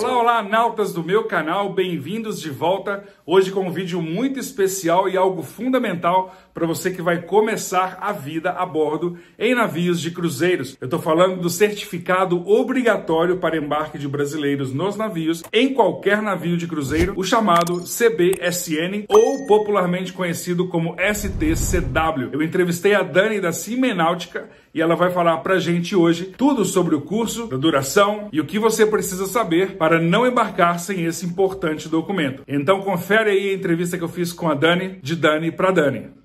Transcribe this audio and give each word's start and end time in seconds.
Olá, 0.00 0.16
olá, 0.16 0.42
nautas 0.42 0.92
do 0.92 1.02
meu 1.02 1.24
canal, 1.24 1.72
bem-vindos 1.72 2.40
de 2.40 2.50
volta. 2.50 3.02
Hoje 3.26 3.50
com 3.50 3.66
um 3.66 3.72
vídeo 3.72 4.00
muito 4.00 4.38
especial 4.38 5.08
e 5.08 5.16
algo 5.16 5.42
fundamental 5.42 6.32
para 6.54 6.64
você 6.64 6.92
que 6.92 7.02
vai 7.02 7.22
começar 7.22 7.98
a 8.00 8.12
vida 8.12 8.50
a 8.50 8.64
bordo 8.64 9.18
em 9.36 9.56
navios 9.56 10.00
de 10.00 10.12
cruzeiros. 10.12 10.76
Eu 10.80 10.84
estou 10.84 11.00
falando 11.00 11.40
do 11.40 11.50
certificado 11.50 12.48
obrigatório 12.48 13.38
para 13.38 13.56
embarque 13.56 13.98
de 13.98 14.06
brasileiros 14.06 14.72
nos 14.72 14.94
navios, 14.94 15.42
em 15.52 15.74
qualquer 15.74 16.22
navio 16.22 16.56
de 16.56 16.68
cruzeiro, 16.68 17.14
o 17.16 17.24
chamado 17.24 17.80
CBSN 17.80 19.06
ou 19.08 19.48
popularmente 19.48 20.12
conhecido 20.12 20.68
como 20.68 20.94
STCW. 21.00 22.30
Eu 22.32 22.40
entrevistei 22.40 22.94
a 22.94 23.02
Dani 23.02 23.40
da 23.40 23.50
Cimenáutica 23.50 24.48
e 24.74 24.82
ela 24.82 24.96
vai 24.96 25.10
falar 25.10 25.38
pra 25.38 25.58
gente 25.58 25.94
hoje 25.94 26.34
tudo 26.36 26.64
sobre 26.64 26.94
o 26.94 27.00
curso, 27.00 27.48
a 27.52 27.56
duração 27.56 28.28
e 28.32 28.40
o 28.40 28.44
que 28.44 28.58
você 28.58 28.84
precisa 28.84 29.26
saber 29.26 29.76
para 29.76 30.00
não 30.00 30.26
embarcar 30.26 30.80
sem 30.80 31.04
esse 31.04 31.24
importante 31.24 31.88
documento. 31.88 32.42
Então 32.48 32.82
confere 32.82 33.30
aí 33.30 33.50
a 33.50 33.54
entrevista 33.54 33.96
que 33.96 34.04
eu 34.04 34.08
fiz 34.08 34.32
com 34.32 34.48
a 34.48 34.54
Dani, 34.54 34.98
de 35.00 35.14
Dani 35.14 35.52
para 35.52 35.70
Dani. 35.70 36.23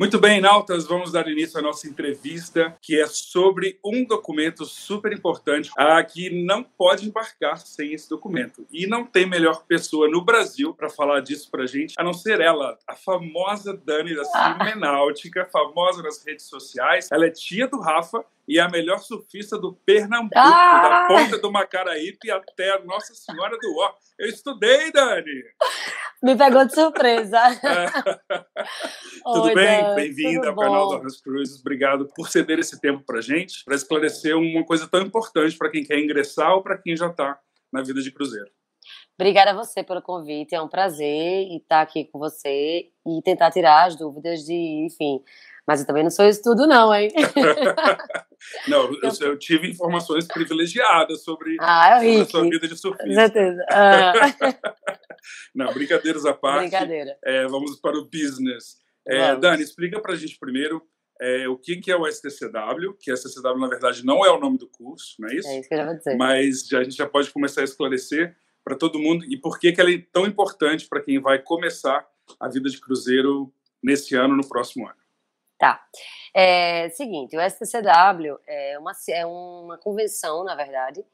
Muito 0.00 0.18
bem, 0.18 0.40
Nautas, 0.40 0.86
vamos 0.86 1.12
dar 1.12 1.28
início 1.28 1.58
à 1.58 1.62
nossa 1.62 1.86
entrevista, 1.86 2.74
que 2.80 2.98
é 2.98 3.06
sobre 3.06 3.78
um 3.84 4.02
documento 4.02 4.64
super 4.64 5.12
importante 5.12 5.70
ah, 5.76 6.02
que 6.02 6.42
não 6.42 6.64
pode 6.64 7.06
embarcar 7.06 7.58
sem 7.58 7.92
esse 7.92 8.08
documento. 8.08 8.66
E 8.72 8.86
não 8.86 9.04
tem 9.04 9.26
melhor 9.26 9.66
pessoa 9.66 10.08
no 10.08 10.24
Brasil 10.24 10.72
para 10.72 10.88
falar 10.88 11.20
disso 11.20 11.50
para 11.50 11.66
gente, 11.66 11.92
a 11.98 12.02
não 12.02 12.14
ser 12.14 12.40
ela, 12.40 12.78
a 12.88 12.94
famosa 12.96 13.76
Dani 13.76 14.16
da 14.16 14.24
Cimenáutica, 14.24 15.46
famosa 15.52 16.02
nas 16.02 16.24
redes 16.26 16.46
sociais. 16.46 17.10
Ela 17.12 17.26
é 17.26 17.30
tia 17.30 17.68
do 17.68 17.78
Rafa 17.78 18.24
e 18.48 18.58
é 18.58 18.62
a 18.62 18.70
melhor 18.70 19.00
surfista 19.00 19.58
do 19.58 19.74
Pernambuco, 19.84 20.32
ah! 20.34 20.80
da 20.80 21.08
ponta 21.08 21.36
do 21.36 21.52
Macaraípe 21.52 22.30
até 22.30 22.70
a 22.70 22.82
Nossa 22.86 23.12
Senhora 23.12 23.54
do 23.58 23.76
Ó. 23.76 23.92
Eu 24.18 24.30
estudei, 24.30 24.90
Dani! 24.90 25.44
Me 26.22 26.36
pegou 26.36 26.66
de 26.66 26.74
surpresa. 26.74 27.40
Tudo 29.24 29.44
Oi, 29.44 29.54
bem? 29.54 29.94
Bem-vinda 29.94 30.48
ao 30.48 30.54
bom? 30.54 30.62
canal 30.62 30.88
Donas 30.90 31.20
Cruzes. 31.20 31.60
Obrigado 31.60 32.08
por 32.14 32.28
ceder 32.28 32.58
esse 32.58 32.78
tempo 32.78 33.02
para 33.06 33.22
gente, 33.22 33.64
para 33.64 33.74
esclarecer 33.74 34.36
uma 34.36 34.64
coisa 34.64 34.86
tão 34.86 35.00
importante 35.00 35.56
para 35.56 35.70
quem 35.70 35.82
quer 35.82 35.98
ingressar 35.98 36.52
ou 36.52 36.62
para 36.62 36.76
quem 36.76 36.94
já 36.94 37.06
está 37.06 37.38
na 37.72 37.82
vida 37.82 38.02
de 38.02 38.12
cruzeiro. 38.12 38.50
Obrigada 39.18 39.50
a 39.50 39.54
você 39.54 39.82
pelo 39.82 40.02
convite, 40.02 40.54
é 40.54 40.60
um 40.60 40.68
prazer 40.68 41.46
estar 41.52 41.82
aqui 41.82 42.06
com 42.06 42.18
você 42.18 42.88
e 43.06 43.22
tentar 43.22 43.50
tirar 43.50 43.86
as 43.86 43.96
dúvidas 43.96 44.40
de, 44.40 44.54
enfim, 44.54 45.22
mas 45.66 45.80
eu 45.80 45.86
também 45.86 46.02
não 46.02 46.10
sou 46.10 46.26
isso 46.26 46.42
tudo, 46.42 46.66
não, 46.66 46.94
hein? 46.94 47.10
não, 48.68 48.92
eu, 48.92 49.10
eu, 49.20 49.38
tive 49.38 49.70
informações 49.70 50.26
privilegiadas 50.26 51.22
sobre, 51.22 51.56
ah, 51.60 51.98
sobre 51.98 52.20
a 52.20 52.24
sua 52.24 52.42
vida 52.42 52.68
de 52.68 52.76
surfista. 52.76 53.06
Com 53.06 53.14
certeza. 53.14 53.66
Ah. 53.70 54.12
não, 55.54 55.72
brincadeiras 55.72 56.24
à 56.24 56.34
parte. 56.34 56.70
Brincadeira. 56.70 57.18
É, 57.24 57.46
vamos 57.46 57.78
para 57.80 57.98
o 57.98 58.04
business. 58.04 58.78
É, 59.06 59.34
Dani, 59.36 59.62
explica 59.62 60.00
para 60.00 60.12
a 60.12 60.16
gente 60.16 60.38
primeiro 60.38 60.82
é, 61.20 61.48
o 61.48 61.56
que, 61.56 61.76
que 61.76 61.90
é 61.90 61.96
o 61.96 62.06
STCW, 62.06 62.94
que 62.98 63.14
STCW, 63.14 63.58
na 63.58 63.68
verdade, 63.68 64.04
não 64.04 64.24
é 64.24 64.30
o 64.30 64.40
nome 64.40 64.56
do 64.56 64.68
curso, 64.68 65.16
não 65.18 65.28
é 65.28 65.34
isso? 65.34 65.48
É 65.48 65.58
isso 65.58 65.68
que 65.68 65.74
eu 65.74 65.78
já 65.78 65.84
vou 65.84 65.96
dizer. 65.96 66.16
Mas 66.16 66.66
já, 66.66 66.78
a 66.78 66.82
gente 66.82 66.96
já 66.96 67.06
pode 67.06 67.30
começar 67.30 67.60
a 67.60 67.64
esclarecer 67.64 68.34
para 68.64 68.76
todo 68.76 68.98
mundo 68.98 69.24
e 69.26 69.36
por 69.36 69.58
que, 69.58 69.72
que 69.72 69.80
ela 69.80 69.92
é 69.92 70.02
tão 70.12 70.26
importante 70.26 70.88
para 70.88 71.02
quem 71.02 71.20
vai 71.20 71.38
começar 71.38 72.06
a 72.38 72.48
vida 72.48 72.70
de 72.70 72.80
cruzeiro 72.80 73.52
nesse 73.82 74.14
ano, 74.14 74.36
no 74.36 74.48
próximo 74.48 74.86
ano. 74.86 74.99
Tá. 75.60 75.78
É 76.34 76.88
seguinte, 76.88 77.36
o 77.36 77.50
STCW 77.50 78.38
é 78.46 78.78
uma, 78.78 78.92
é 79.10 79.26
uma 79.26 79.76
convenção, 79.76 80.42
na 80.42 80.54
verdade, 80.54 81.04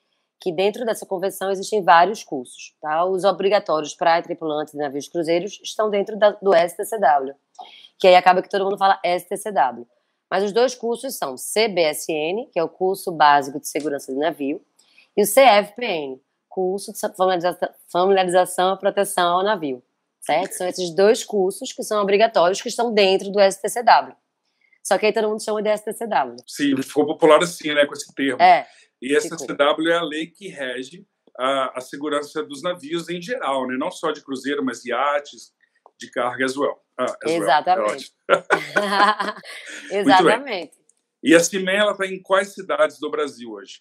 que 0.40 0.52
dentro 0.52 0.84
dessa 0.84 1.04
convenção 1.04 1.50
existem 1.50 1.82
vários 1.82 2.22
cursos, 2.22 2.76
tá? 2.80 3.04
Os 3.04 3.24
obrigatórios 3.24 3.92
para 3.92 4.22
tripulantes 4.22 4.72
de 4.72 4.78
navios 4.78 5.08
cruzeiros 5.08 5.58
estão 5.64 5.90
dentro 5.90 6.16
da, 6.16 6.30
do 6.30 6.52
STCW, 6.54 7.34
que 7.98 8.06
aí 8.06 8.14
acaba 8.14 8.40
que 8.40 8.48
todo 8.48 8.64
mundo 8.64 8.78
fala 8.78 9.00
STCW. 9.04 9.84
Mas 10.30 10.44
os 10.44 10.52
dois 10.52 10.76
cursos 10.76 11.16
são 11.16 11.34
CBSN, 11.34 12.48
que 12.52 12.58
é 12.60 12.62
o 12.62 12.68
curso 12.68 13.10
básico 13.10 13.58
de 13.58 13.66
segurança 13.66 14.12
de 14.12 14.18
navio, 14.18 14.64
e 15.16 15.22
o 15.22 15.26
CFPN, 15.26 16.20
curso 16.48 16.92
de 16.92 17.00
familiarização, 17.16 17.68
familiarização 17.90 18.74
e 18.74 18.78
proteção 18.78 19.38
ao 19.38 19.42
navio, 19.42 19.82
certo? 20.20 20.52
São 20.52 20.68
esses 20.68 20.94
dois 20.94 21.24
cursos 21.24 21.72
que 21.72 21.82
são 21.82 22.00
obrigatórios 22.00 22.62
que 22.62 22.68
estão 22.68 22.94
dentro 22.94 23.32
do 23.32 23.40
STCW. 23.40 24.14
Só 24.86 24.96
que 24.96 25.06
aí 25.06 25.12
todo 25.12 25.28
mundo 25.28 25.42
chama 25.42 25.60
de 25.60 25.76
STCW. 25.76 26.36
Sim, 26.46 26.80
ficou 26.80 27.04
popular 27.04 27.42
assim, 27.42 27.74
né, 27.74 27.84
com 27.86 27.92
esse 27.92 28.14
termo. 28.14 28.40
É. 28.40 28.64
E 29.02 29.20
STCW 29.20 29.90
é 29.90 29.96
a 29.96 30.02
lei 30.02 30.28
que 30.28 30.46
rege 30.46 31.04
a, 31.36 31.76
a, 31.76 31.80
segurança 31.80 32.40
dos 32.44 32.62
navios 32.62 33.08
em 33.08 33.20
geral, 33.20 33.66
né? 33.66 33.76
Não 33.76 33.90
só 33.90 34.12
de 34.12 34.22
cruzeiro, 34.22 34.64
mas 34.64 34.84
iates, 34.84 35.52
de 35.98 36.08
carga 36.08 36.44
as 36.44 36.56
well. 36.56 36.80
Ah, 36.96 37.16
as 37.24 37.32
Exatamente. 37.32 38.12
Well. 38.30 38.44
É 39.90 39.98
Exatamente. 39.98 40.72
E 41.22 41.34
a 41.34 41.40
CIMEN, 41.40 41.78
ela 41.78 41.90
está 41.90 42.06
em 42.06 42.22
quais 42.22 42.54
cidades 42.54 43.00
do 43.00 43.10
Brasil 43.10 43.50
hoje? 43.50 43.80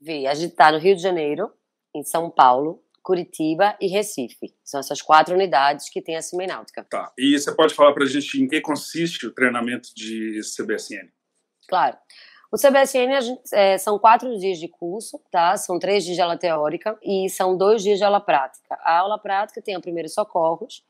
Vi, 0.00 0.26
a 0.26 0.32
gente 0.32 0.52
está 0.52 0.72
no 0.72 0.78
Rio 0.78 0.96
de 0.96 1.02
Janeiro, 1.02 1.52
em 1.94 2.02
São 2.02 2.30
Paulo, 2.30 2.82
Curitiba 3.02 3.76
e 3.80 3.86
Recife. 3.88 4.54
São 4.64 4.80
essas 4.80 5.00
quatro 5.00 5.34
unidades 5.34 5.88
que 5.90 6.02
tem 6.02 6.16
a 6.16 6.22
Cimenáutica. 6.22 6.84
Tá. 6.90 7.12
E 7.18 7.38
você 7.38 7.54
pode 7.54 7.74
falar 7.74 7.92
para 7.92 8.04
a 8.04 8.08
gente 8.08 8.42
em 8.42 8.46
que 8.46 8.60
consiste 8.60 9.26
o 9.26 9.34
treinamento 9.34 9.88
de 9.94 10.40
CBSN? 10.56 11.08
Claro. 11.68 11.96
O 12.52 12.56
CBSN 12.56 13.20
gente, 13.20 13.42
é, 13.54 13.78
são 13.78 13.96
quatro 13.96 14.36
dias 14.36 14.58
de 14.58 14.66
curso, 14.66 15.20
tá? 15.30 15.56
São 15.56 15.78
três 15.78 16.04
dias 16.04 16.16
de 16.16 16.22
aula 16.22 16.36
teórica 16.36 16.98
e 17.00 17.30
são 17.30 17.56
dois 17.56 17.80
dias 17.80 17.98
de 17.98 18.04
aula 18.04 18.20
prática. 18.20 18.76
A 18.82 18.98
aula 18.98 19.18
prática 19.18 19.62
tem 19.62 19.76
o 19.76 19.80
primeiro 19.80 20.08
socorros 20.08 20.84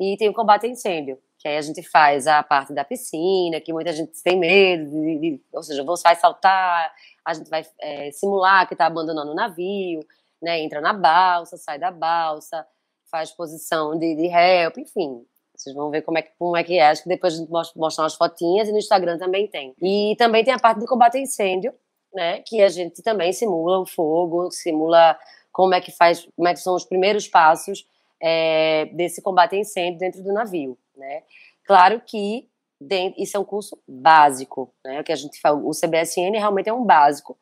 e 0.00 0.16
tem 0.18 0.28
o 0.28 0.34
combate 0.34 0.66
a 0.66 0.68
incêndio, 0.68 1.16
que 1.38 1.46
aí 1.46 1.56
a 1.56 1.62
gente 1.62 1.82
faz 1.84 2.26
a 2.26 2.42
parte 2.42 2.74
da 2.74 2.84
piscina, 2.84 3.60
que 3.60 3.72
muita 3.72 3.92
gente 3.92 4.10
tem 4.24 4.36
medo, 4.36 4.90
de, 4.90 5.18
de, 5.20 5.42
ou 5.52 5.62
seja, 5.62 5.84
você 5.84 6.02
vai 6.02 6.16
saltar, 6.16 6.92
a 7.24 7.32
gente 7.32 7.48
vai 7.48 7.64
é, 7.80 8.10
simular 8.10 8.66
que 8.66 8.74
está 8.74 8.86
abandonando 8.86 9.30
o 9.30 9.36
navio, 9.36 10.00
né? 10.44 10.60
Entra 10.60 10.80
na 10.80 10.92
balsa, 10.92 11.56
sai 11.56 11.78
da 11.78 11.90
balsa, 11.90 12.64
faz 13.10 13.30
posição 13.32 13.98
de, 13.98 14.14
de 14.14 14.26
help, 14.26 14.78
enfim. 14.78 15.24
Vocês 15.56 15.74
vão 15.74 15.90
ver 15.90 16.02
como 16.02 16.18
é, 16.18 16.22
que, 16.22 16.30
como 16.38 16.56
é 16.56 16.64
que 16.64 16.78
é. 16.78 16.88
Acho 16.88 17.04
que 17.04 17.08
depois 17.08 17.34
a 17.34 17.36
gente 17.38 17.50
mostra, 17.50 18.02
umas 18.02 18.14
fotinhas 18.14 18.68
e 18.68 18.72
no 18.72 18.78
Instagram 18.78 19.18
também 19.18 19.46
tem. 19.46 19.74
E 19.80 20.14
também 20.18 20.44
tem 20.44 20.52
a 20.52 20.58
parte 20.58 20.80
do 20.80 20.86
combate 20.86 21.16
a 21.16 21.20
incêndio, 21.20 21.72
né? 22.12 22.40
Que 22.40 22.60
a 22.60 22.68
gente 22.68 23.02
também 23.02 23.32
simula 23.32 23.80
o 23.80 23.86
fogo, 23.86 24.50
simula 24.50 25.18
como 25.52 25.74
é 25.74 25.80
que 25.80 25.92
faz, 25.92 26.28
como 26.36 26.48
é 26.48 26.54
que 26.54 26.60
são 26.60 26.74
os 26.74 26.84
primeiros 26.84 27.28
passos 27.28 27.86
é, 28.20 28.86
desse 28.86 29.22
combate 29.22 29.54
a 29.54 29.58
incêndio 29.58 29.98
dentro 29.98 30.22
do 30.22 30.32
navio, 30.32 30.76
né? 30.96 31.22
Claro 31.64 32.00
que 32.04 32.48
dentro, 32.80 33.22
isso 33.22 33.36
é 33.36 33.40
um 33.40 33.44
curso 33.44 33.78
básico, 33.86 34.72
né? 34.84 35.00
O 35.00 35.04
que 35.04 35.12
a 35.12 35.16
gente 35.16 35.40
fala, 35.40 35.56
o 35.56 35.70
CBSN 35.70 36.32
realmente 36.32 36.68
é 36.68 36.72
um 36.72 36.84
básico 36.84 37.38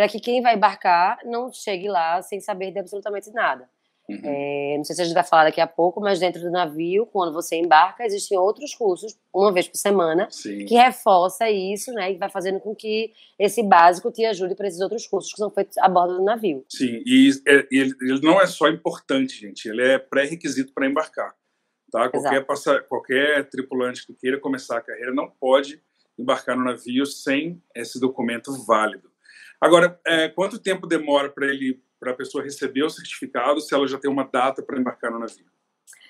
para 0.00 0.08
que 0.08 0.18
quem 0.18 0.40
vai 0.40 0.56
embarcar 0.56 1.18
não 1.26 1.52
chegue 1.52 1.86
lá 1.86 2.22
sem 2.22 2.40
saber 2.40 2.72
de 2.72 2.78
absolutamente 2.78 3.30
nada. 3.32 3.68
Uhum. 4.08 4.18
É, 4.24 4.74
não 4.78 4.82
sei 4.82 4.96
se 4.96 5.02
a 5.02 5.04
gente 5.04 5.12
vai 5.12 5.22
falar 5.22 5.44
daqui 5.44 5.60
a 5.60 5.66
pouco, 5.66 6.00
mas 6.00 6.18
dentro 6.18 6.40
do 6.40 6.50
navio, 6.50 7.04
quando 7.04 7.34
você 7.34 7.56
embarca, 7.56 8.02
existem 8.02 8.38
outros 8.38 8.74
cursos, 8.74 9.14
uma 9.32 9.52
vez 9.52 9.68
por 9.68 9.76
semana, 9.76 10.26
Sim. 10.30 10.64
que 10.64 10.74
reforça 10.74 11.50
isso, 11.50 11.92
né? 11.92 12.12
E 12.12 12.16
vai 12.16 12.30
fazendo 12.30 12.60
com 12.60 12.74
que 12.74 13.12
esse 13.38 13.62
básico 13.62 14.10
te 14.10 14.24
ajude 14.24 14.54
para 14.54 14.68
esses 14.68 14.80
outros 14.80 15.06
cursos 15.06 15.30
que 15.32 15.38
são 15.38 15.50
feitos 15.50 15.76
a 15.76 15.86
bordo 15.86 16.16
do 16.16 16.24
navio. 16.24 16.64
Sim, 16.70 17.02
e 17.04 17.30
é, 17.46 17.68
ele, 17.70 17.94
ele 18.00 18.20
não 18.22 18.40
é 18.40 18.46
só 18.46 18.70
importante, 18.70 19.38
gente, 19.38 19.68
ele 19.68 19.86
é 19.86 19.98
pré-requisito 19.98 20.72
para 20.72 20.86
embarcar. 20.86 21.34
Tá? 21.92 22.08
Qualquer, 22.08 22.46
passa, 22.46 22.80
qualquer 22.80 23.50
tripulante 23.50 24.06
que 24.06 24.14
queira 24.14 24.40
começar 24.40 24.78
a 24.78 24.80
carreira 24.80 25.12
não 25.12 25.28
pode 25.28 25.78
embarcar 26.18 26.56
no 26.56 26.64
navio 26.64 27.04
sem 27.04 27.62
esse 27.74 28.00
documento 28.00 28.50
válido. 28.64 29.09
Agora, 29.60 30.00
é, 30.06 30.28
quanto 30.28 30.58
tempo 30.58 30.86
demora 30.86 31.28
para 31.30 31.46
ele, 31.46 31.82
para 31.98 32.12
a 32.12 32.16
pessoa 32.16 32.42
receber 32.42 32.82
o 32.82 32.90
certificado, 32.90 33.60
se 33.60 33.74
ela 33.74 33.86
já 33.86 33.98
tem 33.98 34.10
uma 34.10 34.24
data 34.24 34.62
para 34.62 34.78
embarcar 34.78 35.10
no 35.10 35.18
navio? 35.18 35.44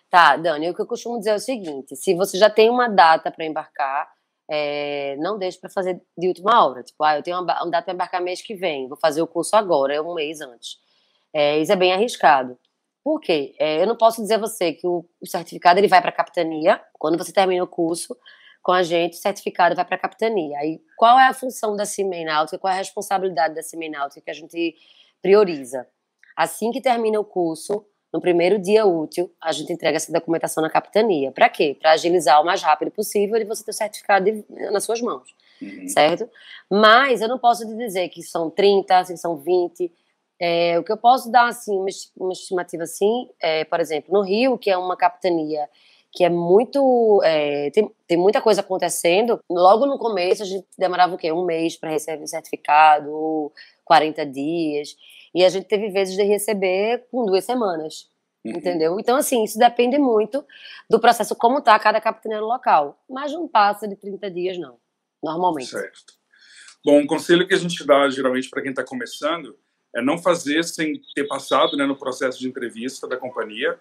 Tá, 0.08 0.36
Dani, 0.36 0.70
o 0.70 0.74
que 0.74 0.82
eu 0.82 0.86
costumo 0.86 1.18
dizer 1.18 1.30
é 1.30 1.34
o 1.34 1.40
seguinte: 1.40 1.96
se 1.96 2.14
você 2.14 2.38
já 2.38 2.48
tem 2.48 2.70
uma 2.70 2.88
data 2.88 3.30
para 3.30 3.44
embarcar, 3.44 4.08
é, 4.48 5.16
não 5.18 5.38
deixe 5.38 5.58
para 5.58 5.70
fazer 5.70 6.00
de 6.16 6.28
última 6.28 6.64
hora. 6.64 6.82
Tipo, 6.82 7.02
ah, 7.04 7.16
eu 7.16 7.22
tenho 7.22 7.40
uma, 7.40 7.62
uma 7.62 7.70
data 7.70 7.84
para 7.84 7.94
embarcar 7.94 8.22
mês 8.22 8.42
que 8.42 8.54
vem, 8.54 8.88
vou 8.88 8.98
fazer 8.98 9.22
o 9.22 9.26
curso 9.26 9.56
agora, 9.56 9.94
é 9.94 10.00
um 10.00 10.14
mês 10.14 10.40
antes. 10.40 10.78
É, 11.32 11.58
isso 11.58 11.72
é 11.72 11.76
bem 11.76 11.92
arriscado. 11.92 12.58
Por 13.02 13.20
quê? 13.20 13.54
É, 13.58 13.80
eu 13.80 13.86
não 13.86 13.96
posso 13.96 14.20
dizer 14.20 14.34
a 14.34 14.38
você 14.38 14.72
que 14.72 14.86
o, 14.86 15.04
o 15.20 15.26
certificado 15.26 15.78
ele 15.78 15.88
vai 15.88 16.00
para 16.00 16.10
a 16.10 16.14
capitania 16.14 16.80
quando 16.98 17.16
você 17.16 17.32
termina 17.32 17.64
o 17.64 17.68
curso 17.68 18.16
com 18.62 18.72
a 18.72 18.82
gente, 18.82 19.16
certificado 19.16 19.74
vai 19.74 19.84
para 19.84 19.96
a 19.96 19.98
capitania. 19.98 20.58
Aí, 20.58 20.80
qual 20.96 21.18
é 21.18 21.26
a 21.26 21.32
função 21.32 21.74
da 21.76 21.86
CIMEI 21.86 22.24
Náutica, 22.24 22.58
qual 22.58 22.72
é 22.72 22.76
a 22.76 22.78
responsabilidade 22.78 23.54
da 23.54 23.62
CIMEI 23.62 23.90
Náutica 23.90 24.20
que 24.22 24.30
a 24.30 24.34
gente 24.34 24.74
prioriza? 25.22 25.86
Assim 26.36 26.70
que 26.70 26.80
termina 26.80 27.18
o 27.18 27.24
curso, 27.24 27.84
no 28.12 28.20
primeiro 28.20 28.58
dia 28.58 28.84
útil, 28.84 29.32
a 29.40 29.52
gente 29.52 29.72
entrega 29.72 29.96
essa 29.96 30.12
documentação 30.12 30.62
na 30.62 30.68
capitania. 30.68 31.30
Para 31.30 31.48
quê? 31.48 31.76
Para 31.78 31.92
agilizar 31.92 32.40
o 32.42 32.44
mais 32.44 32.60
rápido 32.60 32.90
possível 32.90 33.36
e 33.36 33.44
você 33.44 33.64
ter 33.64 33.70
o 33.70 33.74
certificado 33.74 34.24
de, 34.24 34.44
nas 34.70 34.84
suas 34.84 35.00
mãos. 35.00 35.34
uhum. 35.62 35.88
certo? 35.88 36.28
Mas 36.68 37.20
eu 37.20 37.28
não 37.28 37.38
posso 37.38 37.64
dizer 37.76 38.08
que 38.08 38.22
são 38.22 38.50
30, 38.50 39.04
se 39.04 39.16
são 39.16 39.36
20. 39.36 39.92
É, 40.40 40.78
o 40.78 40.82
que 40.82 40.90
eu 40.90 40.96
posso 40.96 41.30
dar, 41.30 41.48
assim, 41.48 41.84
uma 42.16 42.32
estimativa 42.32 42.82
assim, 42.82 43.28
é, 43.40 43.64
por 43.64 43.78
exemplo, 43.78 44.12
no 44.12 44.22
Rio, 44.22 44.58
que 44.58 44.70
é 44.70 44.76
uma 44.76 44.96
capitania 44.96 45.68
que 46.12 46.24
é 46.24 46.28
muito. 46.28 47.20
É, 47.24 47.70
tem, 47.70 47.90
tem 48.06 48.18
muita 48.18 48.40
coisa 48.40 48.60
acontecendo. 48.60 49.40
Logo 49.48 49.86
no 49.86 49.98
começo, 49.98 50.42
a 50.42 50.46
gente 50.46 50.66
demorava 50.78 51.14
o 51.14 51.18
quê? 51.18 51.32
Um 51.32 51.44
mês 51.44 51.76
para 51.76 51.90
receber 51.90 52.24
o 52.24 52.26
certificado, 52.26 53.52
40 53.84 54.26
dias. 54.26 54.96
E 55.34 55.44
a 55.44 55.48
gente 55.48 55.66
teve 55.66 55.90
vezes 55.90 56.16
de 56.16 56.22
receber 56.22 57.06
com 57.10 57.24
duas 57.24 57.44
semanas. 57.44 58.08
Uhum. 58.44 58.52
Entendeu? 58.52 58.98
Então, 58.98 59.16
assim, 59.16 59.44
isso 59.44 59.58
depende 59.58 59.98
muito 59.98 60.44
do 60.88 60.98
processo, 60.98 61.36
como 61.36 61.58
está 61.58 61.78
cada 61.78 62.00
capitania 62.00 62.40
local. 62.40 62.98
Mas 63.08 63.32
não 63.32 63.46
passa 63.46 63.86
de 63.86 63.96
30 63.96 64.30
dias, 64.30 64.58
não. 64.58 64.78
Normalmente. 65.22 65.70
Certo. 65.70 66.14
Bom, 66.84 66.98
um 66.98 67.06
conselho 67.06 67.46
que 67.46 67.54
a 67.54 67.58
gente 67.58 67.86
dá 67.86 68.08
geralmente 68.08 68.48
para 68.48 68.62
quem 68.62 68.70
está 68.70 68.82
começando 68.82 69.56
é 69.94 70.00
não 70.00 70.16
fazer 70.16 70.64
sem 70.64 71.00
ter 71.14 71.24
passado 71.24 71.76
né, 71.76 71.84
no 71.84 71.96
processo 71.96 72.38
de 72.38 72.48
entrevista 72.48 73.06
da 73.06 73.16
companhia. 73.16 73.78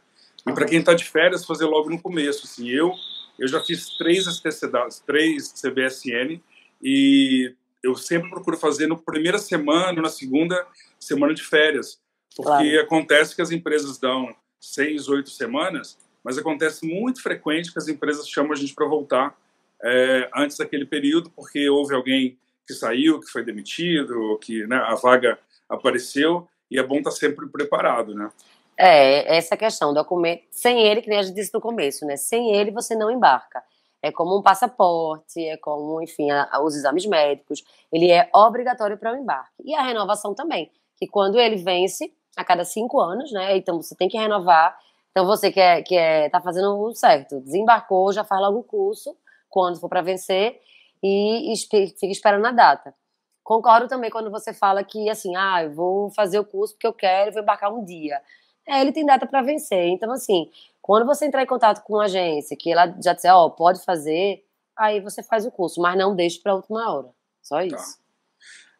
E 0.50 0.54
para 0.54 0.66
quem 0.66 0.80
está 0.80 0.94
de 0.94 1.04
férias, 1.04 1.46
fazer 1.46 1.66
logo 1.66 1.90
no 1.90 2.02
começo. 2.02 2.46
Assim, 2.46 2.70
eu, 2.70 2.94
eu 3.38 3.48
já 3.48 3.62
fiz 3.62 3.98
três 3.98 4.26
STCDAs, 4.26 5.00
três 5.00 5.54
CBSN, 5.54 6.42
e 6.82 7.54
eu 7.84 7.96
sempre 7.96 8.30
procuro 8.30 8.58
fazer 8.58 8.88
no 8.88 8.98
primeira 8.98 9.38
semana, 9.38 10.02
na 10.02 10.10
segunda 10.10 10.66
semana 11.00 11.34
de 11.34 11.44
férias. 11.44 12.00
Porque 12.36 12.72
claro. 12.72 12.82
acontece 12.82 13.36
que 13.36 13.42
as 13.42 13.52
empresas 13.52 13.98
dão 13.98 14.36
seis, 14.60 15.08
oito 15.08 15.30
semanas, 15.30 15.98
mas 16.24 16.38
acontece 16.38 16.86
muito 16.86 17.22
frequente 17.22 17.72
que 17.72 17.80
as 17.80 17.88
empresas 17.88 18.28
chamam 18.28 18.52
a 18.52 18.56
gente 18.56 18.74
para 18.74 18.88
voltar 18.88 19.36
é, 19.82 20.30
antes 20.36 20.58
daquele 20.58 20.86
período, 20.86 21.30
porque 21.30 21.70
houve 21.70 21.96
alguém 21.96 22.38
que 22.68 22.74
saiu, 22.74 23.20
que 23.20 23.32
foi 23.32 23.44
demitido, 23.44 24.38
que 24.42 24.68
né, 24.68 24.76
a 24.76 24.96
vaga 24.96 25.40
apareceu, 25.68 26.48
e 26.70 26.78
é 26.78 26.84
bom 26.84 26.98
estar 26.98 27.10
tá 27.10 27.16
sempre 27.16 27.48
preparado, 27.48 28.14
né? 28.14 28.30
É, 28.82 29.36
essa 29.36 29.58
questão, 29.58 29.94
documento, 29.94 30.44
sem 30.52 30.80
ele, 30.82 31.02
que 31.02 31.10
nem 31.10 31.20
a 31.20 31.22
gente 31.22 31.36
disse 31.36 31.54
no 31.54 31.60
começo, 31.60 32.06
né? 32.06 32.16
Sem 32.16 32.56
ele 32.56 32.72
você 32.72 32.96
não 32.96 33.12
embarca. 33.12 33.62
É 34.02 34.10
como 34.10 34.38
um 34.38 34.42
passaporte, 34.42 35.46
é 35.46 35.58
como, 35.58 36.02
enfim, 36.02 36.32
a, 36.32 36.48
a, 36.50 36.64
os 36.64 36.78
exames 36.78 37.06
médicos. 37.06 37.62
Ele 37.92 38.10
é 38.10 38.30
obrigatório 38.34 38.98
para 38.98 39.12
o 39.12 39.18
embarque. 39.18 39.62
E 39.66 39.76
a 39.76 39.84
renovação 39.84 40.34
também, 40.34 40.72
que 40.96 41.06
quando 41.08 41.38
ele 41.38 41.58
vence, 41.58 42.14
a 42.38 42.44
cada 42.46 42.64
cinco 42.64 43.02
anos, 43.02 43.34
né? 43.34 43.58
Então 43.58 43.82
você 43.82 43.94
tem 43.96 44.08
que 44.08 44.18
renovar. 44.18 44.80
Então 45.12 45.26
você 45.26 45.52
que 45.52 45.60
é, 45.60 45.82
que 45.82 45.98
é, 45.98 46.30
tá 46.30 46.40
fazendo 46.40 46.80
o 46.80 46.96
certo, 46.96 47.42
desembarcou, 47.42 48.14
já 48.14 48.24
faz 48.24 48.40
logo 48.40 48.60
o 48.60 48.64
curso, 48.64 49.14
quando 49.50 49.78
for 49.78 49.90
para 49.90 50.02
vencer, 50.02 50.58
e, 51.04 51.52
e 51.52 51.58
fica 51.58 52.06
esperando 52.06 52.46
a 52.46 52.52
data. 52.52 52.96
Concordo 53.44 53.90
também 53.90 54.10
quando 54.10 54.32
você 54.32 54.54
fala 54.54 54.86
que, 54.86 55.10
assim, 55.10 55.36
ah, 55.36 55.64
eu 55.64 55.74
vou 55.74 56.12
fazer 56.12 56.40
o 56.40 56.46
curso 56.46 56.76
porque 56.76 56.88
eu 56.88 56.94
quero, 56.94 57.34
vou 57.34 57.42
embarcar 57.42 57.74
um 57.74 57.84
dia. 57.84 58.22
É, 58.70 58.82
ele 58.82 58.92
tem 58.92 59.04
data 59.04 59.26
para 59.26 59.42
vencer. 59.42 59.88
Então, 59.88 60.12
assim, 60.12 60.50
quando 60.80 61.06
você 61.06 61.26
entrar 61.26 61.42
em 61.42 61.48
contato 61.48 61.84
com 61.84 61.96
uma 61.96 62.06
agência 62.06 62.56
que 62.56 62.72
ela 62.72 62.96
já 63.04 63.14
disser, 63.14 63.34
ó, 63.34 63.48
oh, 63.48 63.52
pode 63.52 63.84
fazer, 63.84 64.46
aí 64.78 65.02
você 65.02 65.24
faz 65.24 65.44
o 65.46 65.52
curso, 65.52 65.82
mas 65.82 65.98
não 65.98 66.16
deixe 66.16 66.40
para 66.40 66.52
a 66.52 66.56
última 66.56 66.92
hora. 66.92 67.10
Só 67.42 67.58
tá. 67.58 67.66
isso. 67.66 67.98
Tá. 67.98 68.04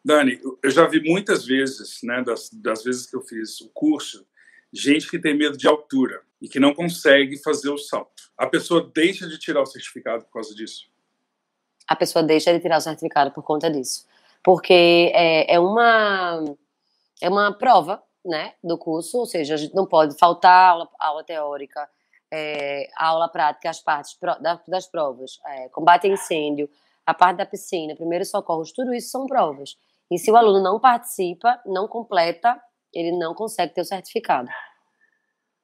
Dani, 0.04 0.40
eu 0.62 0.70
já 0.70 0.86
vi 0.86 1.02
muitas 1.02 1.44
vezes, 1.44 1.98
né, 2.04 2.22
das, 2.22 2.48
das 2.50 2.84
vezes 2.84 3.04
que 3.04 3.16
eu 3.16 3.20
fiz 3.20 3.60
o 3.60 3.68
curso, 3.70 4.24
gente 4.72 5.10
que 5.10 5.18
tem 5.18 5.36
medo 5.36 5.58
de 5.58 5.66
altura 5.66 6.22
e 6.40 6.48
que 6.48 6.60
não 6.60 6.72
consegue 6.72 7.36
fazer 7.42 7.68
o 7.68 7.76
salto. 7.76 8.30
A 8.38 8.46
pessoa 8.46 8.88
deixa 8.94 9.28
de 9.28 9.38
tirar 9.38 9.60
o 9.60 9.66
certificado 9.66 10.24
por 10.24 10.32
causa 10.32 10.54
disso? 10.54 10.88
A 11.86 11.96
pessoa 11.96 12.22
deixa 12.22 12.52
de 12.52 12.60
tirar 12.60 12.78
o 12.78 12.80
certificado 12.80 13.32
por 13.32 13.42
conta 13.42 13.68
disso. 13.68 14.06
Porque 14.42 15.10
é, 15.12 15.54
é 15.54 15.60
uma, 15.60 16.44
é 17.20 17.28
uma 17.28 17.52
prova 17.52 18.02
né, 18.24 18.54
do 18.62 18.76
curso, 18.76 19.18
ou 19.18 19.26
seja, 19.26 19.54
a 19.54 19.56
gente 19.56 19.74
não 19.74 19.86
pode 19.86 20.16
faltar 20.18 20.70
aula, 20.70 20.88
aula 20.98 21.24
teórica, 21.24 21.88
é, 22.32 22.88
aula 22.96 23.28
prática, 23.28 23.70
as 23.70 23.80
partes 23.80 24.14
pro, 24.14 24.38
da, 24.40 24.60
das 24.68 24.86
provas, 24.86 25.38
é, 25.46 25.68
combate 25.70 26.06
a 26.06 26.10
incêndio, 26.10 26.68
a 27.06 27.14
parte 27.14 27.38
da 27.38 27.46
piscina, 27.46 27.96
primeiros 27.96 28.30
socorros, 28.30 28.72
tudo 28.72 28.94
isso 28.94 29.10
são 29.10 29.26
provas. 29.26 29.76
E 30.10 30.18
se 30.18 30.30
o 30.30 30.36
aluno 30.36 30.62
não 30.62 30.78
participa, 30.78 31.60
não 31.64 31.88
completa, 31.88 32.60
ele 32.92 33.12
não 33.12 33.34
consegue 33.34 33.74
ter 33.74 33.80
o 33.80 33.84
certificado. 33.84 34.48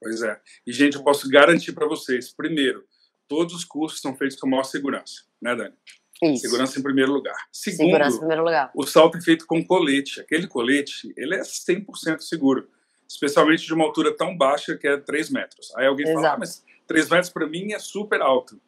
Pois 0.00 0.22
é. 0.22 0.40
E, 0.66 0.72
gente, 0.72 0.96
eu 0.96 1.04
posso 1.04 1.28
garantir 1.28 1.72
para 1.72 1.86
vocês, 1.88 2.32
primeiro, 2.32 2.84
todos 3.28 3.54
os 3.54 3.64
cursos 3.64 4.00
são 4.00 4.16
feitos 4.16 4.38
com 4.38 4.48
maior 4.48 4.64
segurança, 4.64 5.24
né, 5.40 5.54
Dani? 5.54 5.74
Isso. 6.22 6.42
Segurança 6.42 6.78
em 6.78 6.82
primeiro 6.82 7.12
lugar. 7.12 7.36
Segundo, 7.52 7.86
Segurança 7.86 8.16
em 8.16 8.20
primeiro 8.20 8.44
lugar. 8.44 8.70
o 8.74 8.86
salto 8.86 9.18
é 9.18 9.20
feito 9.20 9.46
com 9.46 9.64
colete. 9.64 10.20
Aquele 10.20 10.46
colete, 10.46 11.12
ele 11.16 11.34
é 11.34 11.40
100% 11.40 12.20
seguro. 12.20 12.68
Especialmente 13.08 13.64
de 13.64 13.72
uma 13.72 13.84
altura 13.84 14.16
tão 14.16 14.36
baixa 14.36 14.76
que 14.76 14.88
é 14.88 14.96
3 14.96 15.30
metros. 15.30 15.72
Aí 15.76 15.86
alguém 15.86 16.06
Exato. 16.06 16.22
fala, 16.22 16.34
ah, 16.34 16.38
mas 16.38 16.64
3 16.86 17.08
metros 17.10 17.30
para 17.30 17.46
mim 17.46 17.72
é 17.72 17.78
super 17.78 18.20
alto. 18.20 18.60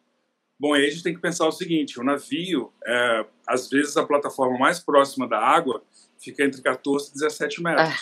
Bom, 0.61 0.75
aí 0.75 0.87
a 0.87 0.91
gente 0.91 1.03
tem 1.03 1.15
que 1.15 1.21
pensar 1.21 1.47
o 1.47 1.53
seguinte, 1.53 2.01
o 2.01 2.05
navio, 2.05 2.73
é, 2.85 3.27
às 3.47 3.71
vezes 3.71 3.97
a 3.97 4.05
plataforma 4.05 4.59
mais 4.59 4.81
próxima 4.81 5.29
da 5.29 5.39
água 5.39 5.85
fica 6.19 6.45
entre 6.45 6.61
14 6.61 7.11
e 7.11 7.15
17 7.15 7.63
metros, 7.63 7.89
ah. 7.89 7.97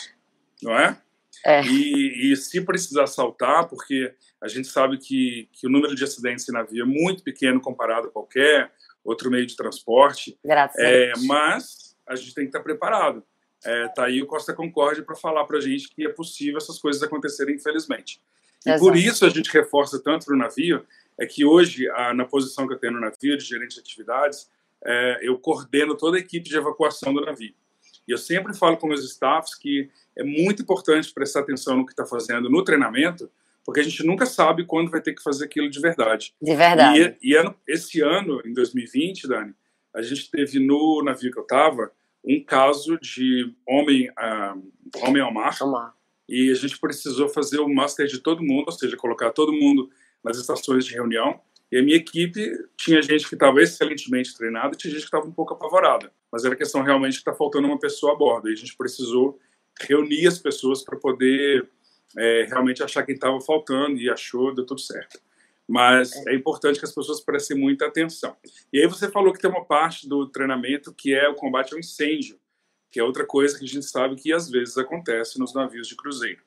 não 0.62 0.78
é? 0.78 0.99
É. 1.44 1.62
E, 1.62 2.32
e, 2.32 2.37
se 2.37 2.62
precisar 2.62 3.06
saltar, 3.06 3.69
porque 3.69 4.12
a 4.42 4.49
gente 4.49 4.69
sabe 4.69 4.96
que, 4.96 5.49
que 5.52 5.66
o 5.66 5.70
número 5.70 5.94
de 5.94 6.02
acidentes 6.02 6.49
em 6.49 6.52
navio 6.52 6.82
é 6.82 6.87
muito 6.87 7.22
pequeno 7.22 7.60
comparado 7.60 8.08
a 8.08 8.10
qualquer 8.10 8.72
outro 9.06 9.30
meio 9.30 9.46
de 9.46 9.56
transporte. 9.56 10.38
Graças 10.44 10.78
é, 10.78 11.12
Mas 11.24 11.96
a 12.06 12.14
gente 12.14 12.34
tem 12.34 12.44
que 12.44 12.48
estar 12.48 12.60
preparado. 12.60 13.22
É, 13.64 13.88
tá 13.88 14.04
aí 14.04 14.22
o 14.22 14.26
Costa 14.26 14.52
Concórdia 14.52 15.02
para 15.02 15.16
falar 15.16 15.44
para 15.44 15.58
a 15.58 15.60
gente 15.60 15.88
que 15.88 16.06
é 16.06 16.08
possível 16.08 16.58
essas 16.58 16.78
coisas 16.78 17.02
acontecerem, 17.02 17.54
infelizmente. 17.54 18.20
E 18.64 18.70
Exato. 18.70 18.84
por 18.84 18.96
isso 18.96 19.24
a 19.24 19.28
gente 19.28 19.50
reforça 19.50 20.00
tanto 20.02 20.30
no 20.30 20.36
navio, 20.36 20.84
é 21.18 21.26
que 21.26 21.44
hoje, 21.44 21.88
a, 21.90 22.12
na 22.12 22.24
posição 22.24 22.66
que 22.66 22.74
eu 22.74 22.78
tenho 22.78 22.92
no 22.92 23.00
navio, 23.00 23.36
de 23.36 23.44
gerente 23.44 23.74
de 23.74 23.80
atividades, 23.80 24.50
é, 24.84 25.18
eu 25.22 25.38
coordeno 25.38 25.96
toda 25.96 26.16
a 26.16 26.20
equipe 26.20 26.48
de 26.48 26.56
evacuação 26.56 27.14
do 27.14 27.20
navio. 27.20 27.54
E 28.06 28.12
eu 28.12 28.18
sempre 28.18 28.56
falo 28.56 28.76
com 28.76 28.86
meus 28.86 29.04
staffs 29.04 29.54
que 29.54 29.90
é 30.16 30.22
muito 30.22 30.62
importante 30.62 31.12
prestar 31.12 31.40
atenção 31.40 31.76
no 31.76 31.86
que 31.86 31.92
está 31.92 32.06
fazendo 32.06 32.48
no 32.48 32.62
treinamento, 32.62 33.30
porque 33.66 33.80
a 33.80 33.82
gente 33.82 34.06
nunca 34.06 34.24
sabe 34.24 34.64
quando 34.64 34.92
vai 34.92 35.02
ter 35.02 35.12
que 35.12 35.22
fazer 35.22 35.46
aquilo 35.46 35.68
de 35.68 35.80
verdade. 35.80 36.32
De 36.40 36.54
verdade. 36.54 37.16
E, 37.20 37.34
e 37.34 37.54
esse 37.66 38.00
ano, 38.00 38.40
em 38.46 38.54
2020, 38.54 39.26
Dani, 39.26 39.52
a 39.92 40.00
gente 40.02 40.30
teve 40.30 40.61
no 40.61 41.02
navio 41.02 41.32
que 41.32 41.38
eu 41.38 41.42
estava 41.42 41.90
um 42.25 42.42
caso 42.44 42.96
de 43.00 43.52
homem, 43.66 44.08
uh, 44.11 45.02
homem 45.02 45.20
ao 45.20 45.35
mar. 45.35 45.56
E 46.28 46.50
a 46.50 46.54
gente 46.54 46.78
precisou 46.78 47.28
fazer 47.28 47.58
o 47.58 47.68
master 47.68 48.06
de 48.06 48.20
todo 48.20 48.42
mundo, 48.42 48.66
ou 48.66 48.73
seja, 48.73 48.96
colocar 48.96 49.32
todo 49.32 49.52
mundo 49.52 49.90
nas 50.23 50.38
estações 50.38 50.85
de 50.85 50.94
reunião. 50.94 51.40
E 51.70 51.78
a 51.78 51.82
minha 51.82 51.96
equipe 51.96 52.40
tinha 52.76 53.02
gente 53.02 53.28
que 53.28 53.35
estava 53.35 53.61
excelentemente 53.61 54.37
treinada 54.37 54.75
e 54.75 54.78
tinha 54.78 54.92
gente 54.92 55.00
que 55.00 55.06
estava 55.06 55.26
um 55.26 55.32
pouco 55.32 55.54
apavorada. 55.54 56.12
Mas 56.30 56.44
era 56.44 56.54
questão 56.54 56.82
realmente 56.82 57.14
que 57.14 57.18
está 57.18 57.32
faltando 57.32 57.66
uma 57.66 57.78
pessoa 57.78 58.12
a 58.12 58.16
bordo. 58.16 58.49
E 58.49 58.52
a 58.52 58.56
gente 58.56 58.76
precisou 58.76 59.40
reunir 59.80 60.28
as 60.28 60.38
pessoas 60.38 60.85
para 60.85 60.96
poder 60.96 61.68
é, 62.18 62.46
realmente 62.49 62.82
achar 62.82 63.04
quem 63.04 63.14
estava 63.14 63.40
faltando 63.40 63.99
e 63.99 64.11
achou, 64.11 64.54
deu 64.54 64.64
tudo 64.64 64.80
certo. 64.80 65.20
Mas 65.68 66.12
é. 66.26 66.32
é 66.32 66.35
importante 66.35 66.78
que 66.78 66.85
as 66.85 66.94
pessoas 66.94 67.20
prestem 67.20 67.58
muita 67.58 67.87
atenção. 67.87 68.37
E 68.73 68.80
aí 68.80 68.87
você 68.87 69.11
falou 69.11 69.32
que 69.32 69.40
tem 69.40 69.50
uma 69.50 69.64
parte 69.64 70.08
do 70.08 70.26
treinamento 70.28 70.92
que 70.92 71.14
é 71.14 71.28
o 71.28 71.35
combate 71.35 71.73
ao 71.73 71.78
incêndio, 71.78 72.38
que 72.90 73.00
é 73.00 73.02
outra 73.04 73.26
coisa 73.26 73.58
que 73.58 73.64
a 73.64 73.68
gente 73.68 73.85
sabe 73.85 74.16
que 74.16 74.32
às 74.32 74.49
vezes 74.49 74.78
acontece 74.78 75.38
nos 75.38 75.52
navios 75.52 75.88
de 75.88 75.96
cruzeiro. 75.96 76.40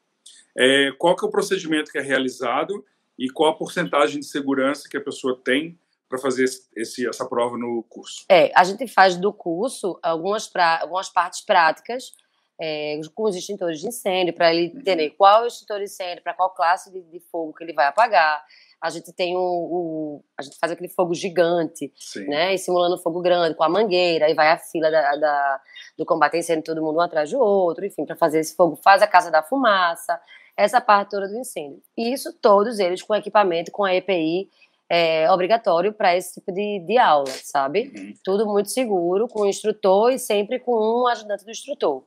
É, 0.58 0.92
qual 0.98 1.16
que 1.16 1.24
é 1.24 1.28
o 1.28 1.32
procedimento 1.32 1.92
que 1.92 1.98
é 1.98 2.02
realizado 2.02 2.84
e 3.18 3.30
qual 3.30 3.52
a 3.52 3.56
porcentagem 3.56 4.20
de 4.20 4.26
segurança 4.26 4.88
que 4.90 4.98
a 4.98 5.02
pessoa 5.02 5.40
tem 5.44 5.78
para 6.08 6.18
fazer 6.18 6.46
esse, 6.76 7.08
essa 7.08 7.26
prova 7.26 7.58
no 7.58 7.84
curso? 7.84 8.26
É, 8.30 8.52
a 8.56 8.64
gente 8.64 8.88
faz 8.88 9.16
do 9.16 9.32
curso 9.32 10.00
algumas, 10.02 10.48
pra, 10.48 10.82
algumas 10.82 11.10
partes 11.10 11.42
práticas 11.42 12.14
é, 12.60 13.00
com 13.16 13.24
os 13.24 13.36
extintores 13.36 13.80
de 13.80 13.88
incêndio, 13.88 14.34
para 14.34 14.54
ele 14.54 14.66
entender 14.76 15.12
qual 15.12 15.42
é 15.42 15.46
o 15.46 15.48
extintor 15.48 15.78
de 15.78 15.86
incêndio, 15.86 16.22
para 16.22 16.34
qual 16.34 16.50
classe 16.50 16.92
de, 16.92 17.02
de, 17.02 17.20
fogo 17.32 17.54
que 17.54 17.64
ele 17.64 17.74
vai 17.74 17.88
apagar. 17.88 18.44
A 18.82 18.90
gente 18.90 19.14
tem 19.14 19.36
o, 19.36 19.40
o 19.40 20.24
a 20.38 20.42
gente 20.42 20.58
faz 20.60 20.72
aquele 20.72 20.90
fogo 20.90 21.14
gigante, 21.14 21.92
Sim. 21.96 22.26
né, 22.28 22.54
e 22.54 22.58
simulando 22.58 22.98
fogo 22.98 23.22
grande 23.22 23.56
com 23.56 23.64
a 23.64 23.70
mangueira, 23.70 24.26
aí 24.26 24.34
vai 24.34 24.52
a 24.52 24.58
fila 24.58 24.92
da, 24.92 25.16
da, 25.16 25.62
do 25.98 26.06
combate 26.06 26.36
a 26.36 26.40
incêndio, 26.40 26.64
todo 26.64 26.82
mundo 26.82 26.98
um 26.98 27.02
atrás 27.02 27.32
do 27.32 27.40
outro, 27.40 27.86
enfim, 27.86 28.06
para 28.06 28.16
fazer 28.16 28.40
esse 28.40 28.56
fogo, 28.56 28.76
faz 28.76 29.02
a 29.02 29.08
casa 29.08 29.32
da 29.32 29.42
fumaça, 29.42 30.20
essa 30.56 30.82
parte 30.82 31.12
toda 31.12 31.28
do 31.28 31.38
incêndio. 31.38 31.82
E 31.98 32.12
isso 32.12 32.34
todos 32.42 32.80
eles 32.80 33.02
com 33.02 33.16
equipamento, 33.16 33.72
com 33.72 33.86
a 33.86 33.96
EPI 33.96 34.50
é, 34.90 35.32
obrigatório 35.32 35.94
para 35.94 36.16
esse 36.16 36.34
tipo 36.34 36.52
de, 36.52 36.80
de 36.80 36.98
aula, 36.98 37.28
sabe? 37.28 37.94
Uhum. 37.96 38.14
Tudo 38.24 38.46
muito 38.46 38.70
seguro, 38.70 39.28
com 39.28 39.42
o 39.42 39.46
instrutor 39.46 40.12
e 40.12 40.20
sempre 40.20 40.60
com 40.60 40.74
um 40.74 41.08
ajudante 41.08 41.46
do 41.46 41.52
instrutor. 41.52 42.04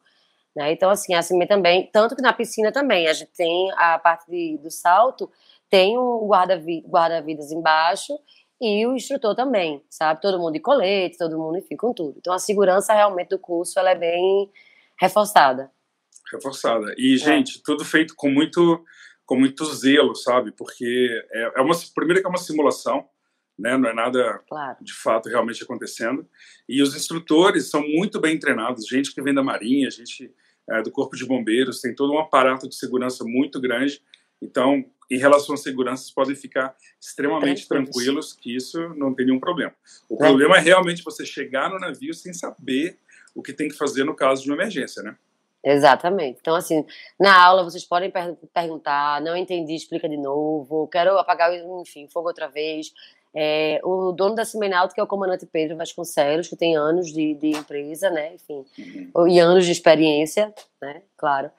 Né? 0.55 0.73
Então, 0.73 0.91
assim, 0.91 1.15
assim 1.15 1.39
também, 1.47 1.89
tanto 1.93 2.15
que 2.15 2.23
na 2.23 2.33
piscina 2.33 2.71
também, 2.71 3.09
a 3.09 3.13
gente 3.13 3.33
tem 3.33 3.71
a 3.77 3.99
parte 3.99 4.31
de, 4.31 4.59
do 4.59 4.71
salto, 4.71 5.31
tem 5.71 5.99
um 5.99 6.27
guarda-vidas 6.27 6.85
guarda 6.87 7.25
embaixo 7.55 8.13
e 8.61 8.87
o 8.87 8.95
instrutor 8.95 9.35
também, 9.35 9.83
sabe? 9.89 10.21
Todo 10.21 10.39
mundo 10.39 10.53
de 10.53 10.61
colete, 10.61 11.17
todo 11.17 11.39
mundo, 11.39 11.59
enfim, 11.59 11.77
com 11.77 11.93
tudo. 11.93 12.15
Então 12.19 12.33
a 12.33 12.39
segurança 12.39 12.93
realmente 12.93 13.31
do 13.31 13.39
curso 13.39 13.79
ela 13.79 13.91
é 13.91 13.95
bem 13.95 14.51
reforçada. 15.01 15.71
Reforçada. 16.33 16.95
E, 16.97 17.15
é. 17.15 17.17
gente, 17.17 17.59
é. 17.59 17.61
tudo 17.65 17.85
feito 17.85 18.15
com 18.15 18.31
muito, 18.31 18.85
com 19.27 19.37
muito 19.37 19.65
zelo, 19.65 20.15
sabe? 20.15 20.53
Porque 20.53 21.09
é, 21.33 21.53
é 21.57 21.61
uma, 21.61 21.75
primeiro 21.95 22.21
que 22.21 22.27
é 22.27 22.31
uma 22.31 22.39
simulação, 22.39 23.09
né? 23.63 23.79
Não 23.79 23.89
é 23.89 23.95
nada 23.95 24.41
claro. 24.49 24.77
de 24.83 24.93
fato 24.93 25.29
realmente 25.29 25.63
acontecendo. 25.63 26.27
E 26.69 26.83
os 26.83 26.97
instrutores 26.97 27.71
são 27.71 27.81
muito 27.81 28.21
bem 28.21 28.39
treinados, 28.39 28.87
gente 28.87 29.15
que 29.15 29.23
vem 29.23 29.33
da 29.33 29.43
Marinha, 29.43 29.89
gente 29.89 30.35
é, 30.69 30.83
do 30.83 30.91
Corpo 30.91 31.17
de 31.17 31.25
Bombeiros, 31.25 31.81
tem 31.81 31.95
todo 31.95 32.13
um 32.13 32.19
aparato 32.19 32.69
de 32.69 32.75
segurança 32.75 33.25
muito 33.25 33.61
grande. 33.61 34.03
Então, 34.41 34.85
em 35.09 35.17
relação 35.17 35.55
à 35.55 35.59
segurança, 35.59 36.03
vocês 36.03 36.15
podem 36.15 36.35
ficar 36.35 36.75
extremamente 37.01 37.69
tranquilos 37.69 38.33
que 38.33 38.57
isso 38.57 38.81
não 38.97 39.15
tem 39.15 39.27
nenhum 39.27 39.39
problema. 39.39 39.73
O 40.09 40.17
é. 40.17 40.19
problema 40.19 40.57
é 40.57 40.61
realmente 40.61 41.05
você 41.05 41.25
chegar 41.25 41.71
no 41.71 41.79
navio 41.79 42.13
sem 42.13 42.33
saber 42.33 42.99
o 43.35 43.43
que 43.43 43.53
tem 43.53 43.69
que 43.69 43.77
fazer 43.77 44.03
no 44.03 44.15
caso 44.15 44.43
de 44.43 44.51
uma 44.51 44.57
emergência, 44.57 45.03
né? 45.03 45.17
Exatamente. 45.65 46.39
Então, 46.41 46.57
assim, 46.57 46.85
na 47.21 47.41
aula 47.41 47.63
vocês 47.63 47.85
podem 47.85 48.11
per 48.11 48.35
perguntar, 48.53 49.21
não 49.21 49.37
entendi, 49.37 49.77
explica 49.77 50.09
de 50.09 50.17
novo, 50.17 50.89
quero 50.89 51.17
apagar, 51.17 51.55
enfim, 51.81 52.09
fogo 52.09 52.27
outra 52.27 52.49
vez. 52.49 52.93
É, 53.35 53.81
o 53.83 54.13
dono 54.13 54.35
da 54.35 54.45
Cimenauta, 54.45 54.95
que 54.95 55.01
é 55.01 55.03
o 55.03 55.07
comandante 55.07 55.47
Pedro 55.47 55.77
Vasconcelos, 55.77 56.49
que 56.49 56.57
tem 56.57 56.77
anos 56.77 57.11
de, 57.11 57.35
de 57.35 57.49
empresa, 57.49 58.11
né, 58.11 58.35
enfim, 58.35 58.65
uhum. 59.15 59.29
e 59.29 59.39
anos 59.39 59.65
de 59.65 59.73
experiência, 59.73 60.53
né, 60.81 61.03
claro, 61.17 61.51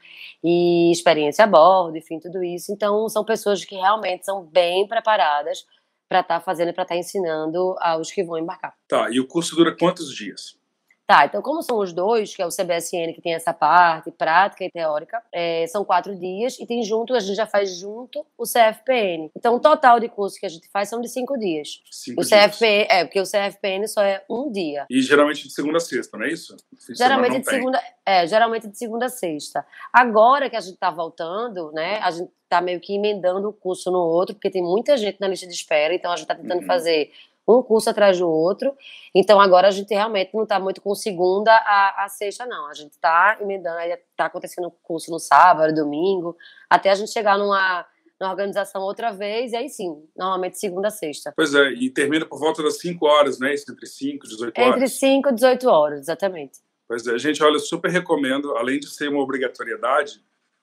e 0.44 0.92
experiência 0.92 1.46
a 1.46 1.48
bordo, 1.48 1.98
enfim, 1.98 2.20
tudo 2.20 2.44
isso. 2.44 2.72
Então, 2.72 3.10
são 3.10 3.26
pessoas 3.26 3.66
que 3.66 3.76
realmente 3.76 4.24
são 4.24 4.44
bem 4.44 4.88
preparadas 4.88 5.66
para 6.08 6.20
estar 6.20 6.40
tá 6.40 6.42
fazendo 6.42 6.70
e 6.70 6.74
para 6.74 6.84
estar 6.84 6.94
tá 6.96 7.00
ensinando 7.00 7.76
aos 7.80 8.12
que 8.12 8.24
vão 8.24 8.38
embarcar. 8.38 8.76
Tá, 8.88 9.10
e 9.10 9.20
o 9.20 9.28
curso 9.28 9.56
dura 9.56 9.76
quantos 9.76 10.14
dias? 10.14 10.56
Tá, 11.06 11.26
então 11.26 11.42
como 11.42 11.62
são 11.62 11.80
os 11.80 11.92
dois, 11.92 12.34
que 12.34 12.42
é 12.42 12.46
o 12.46 12.50
CBSN 12.50 13.14
que 13.14 13.22
tem 13.22 13.34
essa 13.34 13.54
parte 13.54 14.10
prática 14.10 14.64
e 14.64 14.72
teórica, 14.72 15.22
é, 15.34 15.68
são 15.68 15.84
quatro 15.84 16.16
dias 16.16 16.58
e 16.60 16.66
tem 16.66 16.82
junto, 16.82 17.14
a 17.14 17.20
gente 17.20 17.36
já 17.36 17.46
faz 17.46 17.78
junto 17.78 18.26
o 18.38 18.44
CFPN. 18.44 19.30
Então 19.36 19.56
o 19.56 19.60
total 19.60 20.00
de 20.00 20.08
curso 20.08 20.40
que 20.40 20.46
a 20.46 20.50
gente 20.50 20.70
faz 20.70 20.88
são 20.88 21.02
de 21.02 21.10
cinco 21.10 21.38
dias. 21.38 21.82
Cinco 21.92 22.22
o 22.22 22.24
CFPN, 22.24 22.88
é, 22.90 23.04
porque 23.04 23.20
o 23.20 23.26
CFPN 23.26 23.86
só 23.88 24.02
é 24.02 24.24
um 24.30 24.50
dia. 24.50 24.86
E 24.90 25.02
geralmente 25.02 25.46
de 25.46 25.54
segunda 25.54 25.78
a 25.78 25.82
sexta, 25.82 26.18
não 26.18 26.26
é 26.26 26.30
isso? 26.30 26.56
geralmente 26.96 27.40
de 27.40 27.50
segunda, 27.50 27.84
é, 28.06 28.26
geralmente 28.26 28.68
de 28.70 28.78
segunda 28.78 29.06
a 29.08 29.10
sexta. 29.10 29.66
Agora 29.92 30.50
que 30.50 30.56
a 30.56 30.62
gente 30.62 30.78
tá 30.78 30.90
voltando, 30.90 31.70
né, 31.74 32.00
a 32.00 32.12
gente 32.12 32.32
tá 32.48 32.62
meio 32.62 32.80
que 32.80 32.94
emendando 32.96 33.50
o 33.50 33.54
curso 33.54 33.92
no 33.92 34.00
outro, 34.00 34.36
porque 34.36 34.50
tem 34.50 34.62
muita 34.62 34.96
gente 34.96 35.20
na 35.20 35.28
lista 35.28 35.48
de 35.48 35.54
espera, 35.54 35.94
então 35.94 36.12
a 36.12 36.16
gente 36.16 36.28
tá 36.28 36.36
tentando 36.36 36.62
uhum. 36.62 36.68
fazer 36.68 37.12
um 37.48 37.62
curso 37.62 37.90
atrás 37.90 38.18
do 38.18 38.30
outro. 38.30 38.74
Então 39.14 39.40
agora 39.40 39.68
a 39.68 39.72
gente 39.72 39.94
realmente 39.94 40.32
não 40.34 40.44
está 40.44 40.60
muito 40.60 40.82
com 40.82 40.96
segunda 40.96 41.52
a, 41.52 42.06
a 42.06 42.10
sexta, 42.10 42.46
não. 42.46 42.68
A 42.68 42.74
gente 42.74 42.92
está 42.92 43.38
emendando, 43.40 43.80
está 43.80 44.26
acontecendo 44.26 44.72
curso 44.84 45.12
no 45.12 45.20
sábado, 45.20 45.74
domingo, 45.74 46.38
até 46.70 46.90
a 46.90 46.96
gente 46.96 47.12
chegar 47.12 47.38
numa, 47.38 47.86
numa 48.20 48.32
organização 48.32 48.82
outra 48.82 49.12
vez, 49.12 49.52
e 49.52 49.56
aí 49.56 49.70
sim, 49.70 50.04
normalmente 50.16 50.58
segunda 50.58 50.88
a 50.88 50.92
sexta. 50.92 51.34
Pois 51.36 51.54
é, 51.54 51.72
e 51.74 51.90
termina 51.90 52.26
por 52.26 52.40
volta 52.40 52.64
das 52.64 52.80
5 52.80 53.06
horas, 53.06 53.40
né? 53.40 53.54
Entre 53.54 53.86
5 53.86 54.26
e 54.26 54.30
18 54.30 54.62
horas. 54.62 54.76
Entre 54.76 54.88
5 54.88 55.30
e 55.30 55.34
18 55.34 55.70
horas, 55.70 56.00
exatamente. 56.02 56.60
Pois 56.88 57.06
é, 57.08 57.18
gente, 57.18 57.44
olha, 57.44 57.60
super 57.60 57.90
recomendo, 57.90 58.56
além 58.56 58.80
de 58.80 58.88
ser 58.88 59.10
uma 59.10 59.22
obrigatoriedade, 59.22 60.22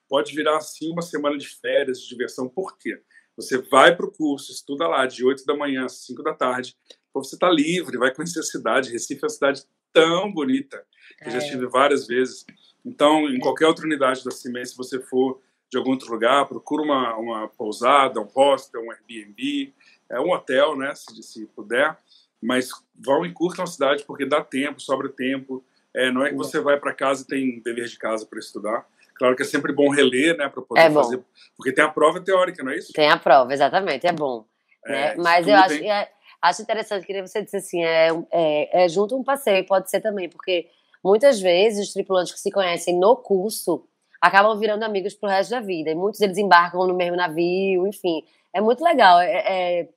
pode 0.09 0.35
virar 0.35 0.57
assim 0.57 0.91
uma 0.93 1.03
semana 1.03 1.39
de 1.39 1.49
férias, 1.49 2.01
de 2.01 2.09
diversão. 2.09 2.49
Por 2.49 2.77
quê? 2.77 3.01
Você 3.41 3.57
vai 3.59 3.97
para 3.97 4.05
o 4.05 4.13
curso, 4.13 4.53
estuda 4.53 4.87
lá 4.87 5.07
de 5.07 5.25
8 5.25 5.47
da 5.47 5.57
manhã 5.57 5.87
às 5.87 6.05
5 6.05 6.23
da 6.23 6.35
tarde. 6.35 6.77
Você 7.15 7.37
está 7.37 7.51
livre, 7.51 7.97
vai 7.97 8.15
conhecer 8.15 8.41
a 8.41 8.43
cidade. 8.43 8.93
Recife 8.93 9.23
é 9.23 9.25
uma 9.25 9.31
cidade 9.31 9.65
tão 9.93 10.31
bonita, 10.31 10.85
que 11.19 11.29
é. 11.29 11.31
já 11.31 11.39
estive 11.39 11.67
várias 11.67 12.07
vezes. 12.07 12.45
Então, 12.85 13.29
em 13.29 13.41
qualquer 13.41 13.67
outra 13.67 13.87
unidade 13.87 14.23
da 14.23 14.31
CIMEI, 14.31 14.67
se 14.67 14.77
você 14.77 15.01
for 15.01 15.41
de 15.71 15.79
algum 15.79 15.93
outro 15.93 16.13
lugar, 16.13 16.47
procura 16.47 16.83
uma, 16.83 17.17
uma 17.17 17.49
pousada, 17.49 18.21
um 18.21 18.25
hostel, 18.25 18.83
um 18.83 18.91
Airbnb, 18.91 19.73
é 20.11 20.21
um 20.21 20.33
hotel, 20.33 20.77
né, 20.77 20.95
se, 20.95 21.23
se 21.23 21.47
puder. 21.47 21.97
Mas 22.43 22.71
vão 22.95 23.25
e 23.25 23.33
curtam 23.33 23.65
a 23.65 23.67
cidade 23.67 24.05
porque 24.05 24.27
dá 24.27 24.45
tempo, 24.45 24.81
sobra 24.81 25.09
tempo. 25.09 25.65
É, 25.95 26.11
não 26.11 26.25
é 26.25 26.31
que 26.31 26.37
você 26.37 26.61
vai 26.61 26.79
para 26.79 26.95
casa 26.95 27.23
e 27.23 27.27
tem 27.27 27.61
dever 27.61 27.87
de 27.87 27.99
casa 27.99 28.27
para 28.27 28.39
estudar. 28.39 28.87
Claro 29.21 29.37
que 29.37 29.43
é 29.43 29.45
sempre 29.45 29.71
bom 29.71 29.91
reler, 29.91 30.35
né, 30.35 30.49
para 30.49 30.63
poder 30.63 30.81
é 30.81 30.91
fazer, 30.91 31.23
porque 31.55 31.71
tem 31.73 31.85
a 31.85 31.91
prova 31.91 32.23
teórica, 32.23 32.65
não 32.65 32.73
é 32.73 32.79
isso? 32.79 32.91
Tem 32.95 33.11
a 33.11 33.19
prova, 33.19 33.53
exatamente, 33.53 34.07
é 34.07 34.13
bom. 34.13 34.47
É, 34.87 34.93
né? 34.93 35.15
Mas 35.19 35.47
eu 35.47 35.55
acho, 35.57 35.75
é, 35.75 36.09
acho 36.41 36.63
interessante, 36.63 37.05
queria 37.05 37.27
você 37.27 37.43
dizer 37.43 37.59
assim, 37.59 37.85
é, 37.85 38.09
é, 38.33 38.85
é 38.85 38.89
junto 38.89 39.15
um 39.15 39.23
passeio, 39.23 39.67
pode 39.67 39.91
ser 39.91 40.01
também, 40.01 40.27
porque 40.27 40.71
muitas 41.05 41.39
vezes 41.39 41.89
os 41.89 41.93
tripulantes 41.93 42.33
que 42.33 42.41
se 42.41 42.51
conhecem 42.51 42.99
no 42.99 43.15
curso 43.15 43.87
acabam 44.23 44.59
virando 44.59 44.85
amigos 44.85 45.13
pro 45.13 45.29
resto 45.29 45.51
da 45.51 45.61
vida, 45.61 45.91
e 45.91 45.95
muitos 45.95 46.19
deles 46.19 46.39
embarcam 46.39 46.87
no 46.87 46.95
mesmo 46.95 47.15
navio, 47.15 47.87
enfim, 47.87 48.25
é 48.55 48.61
muito 48.63 48.83
legal, 48.83 49.21
é, 49.21 49.35
é, 49.81 49.89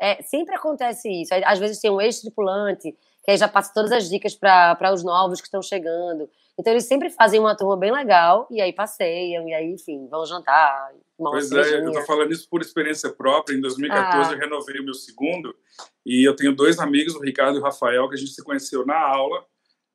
é 0.00 0.22
sempre 0.22 0.54
acontece 0.54 1.10
isso, 1.10 1.34
às 1.44 1.58
vezes 1.58 1.78
tem 1.78 1.90
um 1.90 2.00
ex-tripulante 2.00 2.96
que 3.22 3.30
aí 3.30 3.36
já 3.36 3.48
passa 3.48 3.72
todas 3.72 3.92
as 3.92 4.08
dicas 4.08 4.34
para 4.34 4.92
os 4.92 5.04
novos 5.04 5.40
que 5.40 5.46
estão 5.46 5.62
chegando. 5.62 6.28
Então 6.58 6.72
eles 6.72 6.84
sempre 6.84 7.08
fazem 7.08 7.40
uma 7.40 7.56
turma 7.56 7.76
bem 7.76 7.92
legal 7.92 8.46
e 8.50 8.60
aí 8.60 8.72
passeiam 8.72 9.48
e 9.48 9.54
aí, 9.54 9.70
enfim, 9.70 10.06
vão 10.08 10.26
jantar. 10.26 10.92
Pois 11.16 11.50
é, 11.52 11.78
eu 11.78 11.92
tô 11.92 12.02
falando 12.02 12.32
isso 12.32 12.48
por 12.48 12.60
experiência 12.60 13.10
própria. 13.10 13.56
Em 13.56 13.60
2014 13.60 14.30
ah. 14.30 14.32
eu 14.34 14.38
renovei 14.38 14.80
o 14.80 14.84
meu 14.84 14.94
segundo 14.94 15.54
e 16.04 16.26
eu 16.26 16.36
tenho 16.36 16.54
dois 16.54 16.78
amigos, 16.78 17.14
o 17.14 17.20
Ricardo 17.20 17.56
e 17.56 17.60
o 17.60 17.62
Rafael, 17.62 18.08
que 18.08 18.16
a 18.16 18.18
gente 18.18 18.32
se 18.32 18.42
conheceu 18.42 18.84
na 18.84 18.98
aula. 18.98 19.44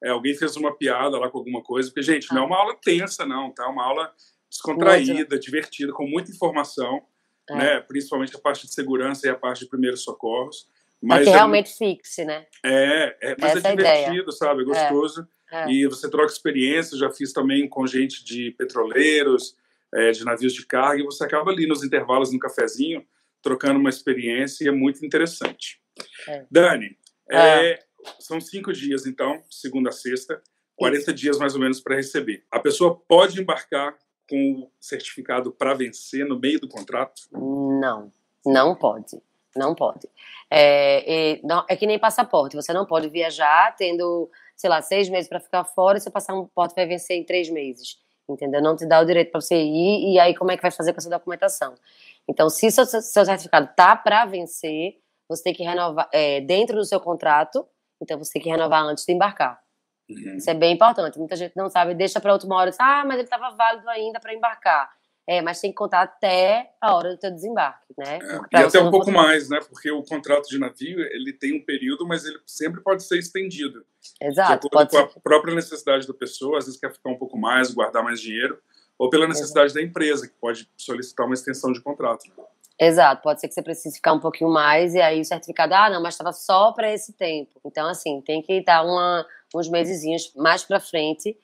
É, 0.03 0.09
alguém 0.09 0.35
fez 0.35 0.55
uma 0.55 0.75
piada 0.75 1.17
lá 1.17 1.29
com 1.29 1.39
alguma 1.39 1.61
coisa, 1.61 1.89
porque, 1.89 2.03
gente, 2.03 2.27
ah. 2.31 2.35
não 2.35 2.41
é 2.41 2.45
ah. 2.45 2.47
uma 2.47 2.57
aula 2.57 2.75
tensa, 2.81 3.25
não, 3.25 3.51
tá? 3.51 3.65
É 3.65 3.67
uma 3.67 3.83
aula 3.83 4.11
descontraída, 4.49 5.13
Muito. 5.13 5.39
divertida, 5.39 5.91
com 5.91 6.07
muita 6.07 6.31
informação, 6.31 7.01
é. 7.49 7.55
né? 7.55 7.79
Principalmente 7.81 8.35
a 8.35 8.39
parte 8.39 8.65
de 8.65 8.73
segurança 8.73 9.27
e 9.27 9.29
a 9.29 9.35
parte 9.35 9.59
de 9.59 9.69
primeiros 9.69 10.03
socorros. 10.03 10.67
Mas 11.01 11.21
é 11.21 11.23
que 11.25 11.29
é 11.29 11.33
realmente 11.33 11.77
fixe, 11.77 12.25
né? 12.25 12.45
É, 12.63 13.17
é 13.21 13.35
mas 13.39 13.55
é 13.55 13.57
Essa 13.59 13.67
é 13.69 13.75
divertido, 13.75 14.31
sabe? 14.31 14.61
É 14.63 14.65
gostoso. 14.65 15.27
É. 15.51 15.69
E 15.71 15.87
você 15.87 16.09
troca 16.09 16.31
experiências, 16.31 16.99
já 16.99 17.09
fiz 17.09 17.31
também 17.31 17.67
com 17.69 17.85
gente 17.87 18.23
de 18.23 18.51
petroleiros, 18.51 19.55
é, 19.93 20.11
de 20.11 20.25
navios 20.25 20.53
de 20.53 20.65
carga, 20.65 21.01
e 21.01 21.05
você 21.05 21.23
acaba 21.23 21.51
ali 21.51 21.67
nos 21.67 21.83
intervalos 21.83 22.31
no 22.33 22.39
cafezinho, 22.39 23.05
trocando 23.41 23.79
uma 23.79 23.89
experiência, 23.89 24.65
e 24.65 24.67
é 24.67 24.71
muito 24.71 25.05
interessante. 25.05 25.79
É. 26.27 26.45
Dani, 26.51 26.97
é, 27.29 27.71
é. 27.71 27.79
são 28.19 28.41
cinco 28.41 28.73
dias, 28.73 29.05
então, 29.05 29.41
segunda 29.49 29.89
a 29.89 29.93
sexta, 29.93 30.41
40 30.75 30.99
Isso. 30.99 31.13
dias 31.13 31.37
mais 31.37 31.55
ou 31.55 31.61
menos 31.61 31.79
para 31.79 31.95
receber. 31.95 32.43
A 32.51 32.59
pessoa 32.59 32.95
pode 32.95 33.41
embarcar 33.41 33.97
com 34.29 34.63
o 34.63 34.71
certificado 34.79 35.51
para 35.51 35.73
vencer 35.73 36.25
no 36.25 36.37
meio 36.37 36.59
do 36.59 36.67
contrato? 36.67 37.21
Não, 37.31 38.11
não 38.45 38.75
pode. 38.75 39.21
Não 39.55 39.73
pode. 39.73 40.07
É, 40.49 41.39
não, 41.43 41.65
é 41.69 41.75
que 41.75 41.85
nem 41.85 41.99
passaporte. 41.99 42.55
Você 42.55 42.71
não 42.73 42.85
pode 42.85 43.09
viajar 43.09 43.75
tendo 43.75 44.29
sei 44.57 44.69
lá, 44.69 44.81
seis 44.81 45.07
meses 45.07 45.29
para 45.29 45.39
ficar 45.39 45.63
fora 45.63 45.99
e 45.99 46.01
seu 46.01 46.11
passaporte 46.11 46.73
vai 46.73 46.87
vencer 46.87 47.15
em 47.15 47.23
três 47.23 47.47
meses. 47.49 47.99
Entendeu? 48.27 48.61
Não 48.61 48.75
te 48.75 48.85
dá 48.85 48.99
o 48.99 49.05
direito 49.05 49.31
para 49.31 49.39
você 49.39 49.55
ir 49.55 50.13
e 50.13 50.19
aí 50.19 50.35
como 50.35 50.51
é 50.51 50.57
que 50.57 50.61
vai 50.61 50.71
fazer 50.71 50.91
com 50.91 50.97
essa 50.97 51.09
documentação? 51.09 51.75
Então, 52.27 52.49
se 52.49 52.69
seu, 52.71 52.85
seu 52.85 53.23
certificado 53.23 53.69
tá 53.75 53.95
para 53.95 54.25
vencer, 54.25 54.97
você 55.29 55.43
tem 55.43 55.53
que 55.53 55.63
renovar 55.63 56.09
é, 56.11 56.41
dentro 56.41 56.75
do 56.75 56.83
seu 56.83 56.99
contrato, 56.99 57.65
então 58.01 58.17
você 58.17 58.33
tem 58.33 58.41
que 58.41 58.49
renovar 58.49 58.83
antes 58.83 59.05
de 59.05 59.13
embarcar. 59.13 59.61
Uhum. 60.09 60.35
Isso 60.35 60.49
é 60.49 60.53
bem 60.53 60.73
importante. 60.73 61.17
Muita 61.17 61.37
gente 61.37 61.55
não 61.55 61.69
sabe, 61.69 61.93
deixa 61.93 62.19
para 62.19 62.33
última 62.33 62.57
hora, 62.57 62.69
diz, 62.69 62.79
ah, 62.79 63.03
mas 63.05 63.15
ele 63.15 63.23
estava 63.23 63.55
válido 63.55 63.87
ainda 63.89 64.19
para 64.19 64.33
embarcar. 64.33 64.89
É, 65.27 65.41
mas 65.41 65.59
tem 65.59 65.71
que 65.71 65.75
contar 65.75 66.03
até 66.03 66.71
a 66.79 66.95
hora 66.95 67.09
do 67.09 67.17
teu 67.17 67.29
desembarque, 67.29 67.93
né? 67.97 68.17
É, 68.53 68.59
e 68.59 68.63
até 68.63 68.79
um 68.79 68.89
pouco 68.89 69.11
mais, 69.11 69.49
né? 69.49 69.59
Porque 69.59 69.91
o 69.91 70.01
contrato 70.01 70.47
de 70.47 70.57
navio, 70.57 71.01
ele 71.11 71.33
tem 71.33 71.53
um 71.53 71.65
período, 71.65 72.07
mas 72.07 72.23
ele 72.23 72.39
sempre 72.45 72.79
pode 72.79 73.03
ser 73.03 73.19
estendido. 73.19 73.85
Exato. 74.21 74.69
De 74.69 74.77
acordo 74.77 74.89
com 74.89 74.97
a 74.97 75.21
própria 75.21 75.53
necessidade 75.53 76.07
da 76.07 76.13
pessoa, 76.13 76.59
às 76.59 76.65
vezes 76.65 76.79
quer 76.79 76.93
ficar 76.93 77.09
um 77.09 77.17
pouco 77.17 77.37
mais, 77.37 77.73
guardar 77.73 78.01
mais 78.01 78.21
dinheiro, 78.21 78.57
ou 78.97 79.09
pela 79.09 79.27
necessidade 79.27 79.71
Exato. 79.71 79.81
da 79.81 79.89
empresa, 79.89 80.27
que 80.29 80.33
pode 80.39 80.69
solicitar 80.77 81.25
uma 81.25 81.35
extensão 81.35 81.73
de 81.73 81.81
contrato. 81.81 82.23
Exato, 82.79 83.21
pode 83.21 83.41
ser 83.41 83.47
que 83.47 83.53
você 83.53 83.61
precise 83.61 83.95
ficar 83.95 84.13
um 84.13 84.19
pouquinho 84.19 84.51
mais 84.51 84.93
e 84.93 85.01
aí 85.01 85.19
o 85.19 85.25
certificado, 85.25 85.73
ah, 85.73 85.89
não, 85.89 86.01
mas 86.01 86.13
estava 86.13 86.31
só 86.31 86.71
para 86.71 86.93
esse 86.93 87.11
tempo. 87.11 87.59
Então, 87.65 87.89
assim, 87.89 88.21
tem 88.21 88.41
que 88.41 88.63
dar 88.63 88.85
uma, 88.85 89.25
uns 89.53 89.67
mesezinhos 89.67 90.31
mais 90.35 90.63
para 90.63 90.79
frente 90.79 91.35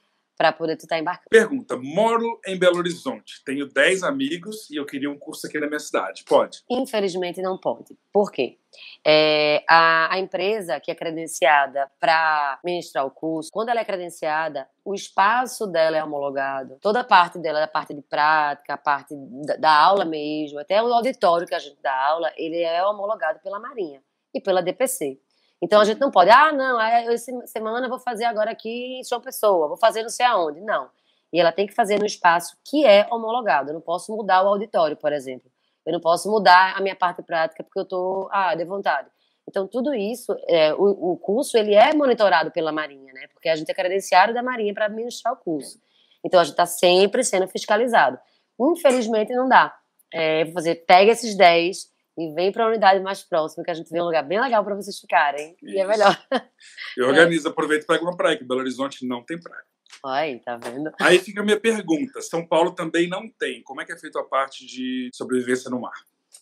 para 0.43 0.51
poder 0.51 0.75
tu 0.75 0.81
estar 0.81 0.97
tá 0.97 0.99
embarcando. 0.99 1.29
Pergunta: 1.29 1.77
moro 1.77 2.41
em 2.45 2.59
Belo 2.59 2.77
Horizonte, 2.77 3.41
tenho 3.45 3.65
10 3.65 4.03
amigos 4.03 4.69
e 4.69 4.75
eu 4.75 4.85
queria 4.85 5.09
um 5.09 5.17
curso 5.17 5.47
aqui 5.47 5.57
na 5.57 5.67
minha 5.67 5.79
cidade. 5.79 6.25
Pode? 6.27 6.61
Infelizmente 6.69 7.41
não 7.41 7.57
pode. 7.57 7.97
Por 8.11 8.29
quê? 8.29 8.57
É, 9.05 9.63
a, 9.69 10.15
a, 10.15 10.19
empresa 10.19 10.79
que 10.81 10.91
é 10.91 10.95
credenciada 10.95 11.89
para 11.97 12.59
ministrar 12.65 13.05
o 13.05 13.11
curso, 13.11 13.49
quando 13.53 13.69
ela 13.69 13.79
é 13.79 13.85
credenciada, 13.85 14.67
o 14.83 14.93
espaço 14.93 15.65
dela 15.67 15.95
é 15.95 16.03
homologado, 16.03 16.77
toda 16.81 17.01
a 17.01 17.03
parte 17.03 17.39
dela, 17.39 17.63
a 17.63 17.67
parte 17.67 17.93
de 17.93 18.01
prática, 18.01 18.73
a 18.73 18.77
parte 18.77 19.15
da, 19.45 19.55
da 19.55 19.71
aula 19.71 20.03
mesmo, 20.03 20.59
até 20.59 20.81
o 20.81 20.91
auditório 20.91 21.47
que 21.47 21.55
a 21.55 21.59
gente 21.59 21.77
dá 21.81 21.95
aula, 21.95 22.33
ele 22.35 22.59
é 22.59 22.83
homologado 22.83 23.39
pela 23.39 23.59
Marinha. 23.59 24.01
e 24.33 24.41
pela 24.41 24.61
DPC. 24.61 25.19
Então 25.63 25.79
a 25.79 25.85
gente 25.85 26.01
não 26.01 26.11
pode, 26.11 26.29
ah, 26.29 26.51
não, 26.51 26.79
essa 26.81 27.31
semana 27.47 27.87
vou 27.87 27.97
fazer 27.97 28.25
agora 28.25 28.51
aqui 28.51 28.99
em 28.99 29.03
João 29.05 29.21
Pessoa, 29.21 29.69
vou 29.69 29.77
fazer 29.77 30.01
não 30.01 30.09
sei 30.09 30.25
aonde. 30.25 30.59
Não. 30.59 30.89
E 31.31 31.39
ela 31.39 31.53
tem 31.53 31.65
que 31.65 31.73
fazer 31.73 31.97
no 31.97 32.05
espaço 32.05 32.57
que 32.65 32.85
é 32.85 33.07
homologado. 33.09 33.69
Eu 33.69 33.75
não 33.75 33.79
posso 33.79 34.13
mudar 34.13 34.43
o 34.43 34.49
auditório, 34.49 34.97
por 34.97 35.13
exemplo. 35.13 35.49
Eu 35.85 35.93
não 35.93 36.01
posso 36.01 36.29
mudar 36.29 36.75
a 36.75 36.81
minha 36.81 36.97
parte 36.97 37.23
prática 37.23 37.63
porque 37.63 37.79
eu 37.79 37.83
estou, 37.83 38.27
ah, 38.29 38.53
de 38.53 38.65
vontade. 38.65 39.07
Então, 39.47 39.65
tudo 39.65 39.93
isso, 39.93 40.35
é, 40.49 40.73
o, 40.73 41.13
o, 41.13 41.17
curso, 41.17 41.57
ele 41.57 41.73
é 41.73 41.93
monitorado 41.93 42.51
pela 42.51 42.73
Marinha, 42.73 43.13
né? 43.13 43.27
Porque 43.31 43.47
a 43.47 43.55
gente 43.55 43.71
é 43.71 43.73
credenciário 43.73 44.33
da 44.33 44.43
Marinha 44.43 44.73
para 44.73 44.87
administrar 44.87 45.33
o 45.33 45.37
curso. 45.37 45.79
Então, 46.25 46.41
a 46.41 46.43
gente 46.43 46.53
está 46.53 46.65
sempre 46.65 47.23
sendo 47.23 47.47
fiscalizado. 47.47 48.19
Infelizmente, 48.59 49.33
não 49.33 49.47
dá. 49.47 49.73
É, 50.13 50.43
vou 50.43 50.55
fazer, 50.55 50.75
pega 50.85 51.13
esses 51.13 51.35
10 51.35 51.92
e 52.17 52.33
vem 52.33 52.51
para 52.51 52.65
a 52.65 52.67
unidade 52.67 52.99
mais 52.99 53.23
próxima, 53.23 53.63
que 53.63 53.71
a 53.71 53.73
gente 53.73 53.89
vê 53.89 54.01
um 54.01 54.05
lugar 54.05 54.23
bem 54.23 54.39
legal 54.39 54.63
para 54.63 54.75
vocês 54.75 54.99
ficarem. 54.99 55.55
Isso. 55.61 55.75
E 55.75 55.79
é 55.79 55.87
melhor. 55.87 56.17
Eu 56.97 57.07
organizo, 57.07 57.49
aproveito 57.49 57.83
e 57.83 57.87
pego 57.87 58.05
uma 58.05 58.15
praia, 58.15 58.37
que 58.37 58.43
Belo 58.43 58.61
Horizonte 58.61 59.05
não 59.05 59.23
tem 59.23 59.39
praia. 59.39 59.63
Aí, 60.05 60.39
tá 60.39 60.57
vendo? 60.57 60.91
Aí 60.99 61.19
fica 61.19 61.41
a 61.41 61.43
minha 61.43 61.59
pergunta. 61.59 62.21
São 62.21 62.45
Paulo 62.45 62.71
também 62.71 63.07
não 63.07 63.29
tem. 63.29 63.63
Como 63.63 63.81
é 63.81 63.85
que 63.85 63.93
é 63.93 63.97
feita 63.97 64.19
a 64.19 64.23
parte 64.23 64.65
de 64.65 65.09
sobrevivência 65.13 65.69
no 65.69 65.79
mar? 65.79 65.93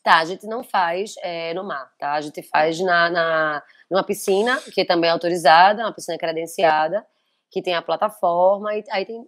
Tá, 0.04 0.18
a 0.20 0.25
gente 0.25 0.48
não 0.48 0.63
faz 0.63 1.13
é, 1.22 1.54
no 1.54 1.63
mar, 1.63 1.92
tá? 2.00 2.13
A 2.13 2.22
gente 2.22 2.42
faz 2.42 2.80
na, 2.80 3.10
na, 3.10 3.63
numa 3.90 4.04
piscina, 4.04 4.60
que 4.74 4.84
também 4.84 5.10
é 5.10 5.13
autorizada, 5.13 5.84
uma 5.84 5.94
piscina 5.94 6.18
credenciada, 6.18 7.06
que 7.51 7.62
tem 7.62 7.75
a 7.75 7.82
plataforma, 7.82 8.75
e 8.75 8.84
aí 8.90 9.06
tem. 9.06 9.28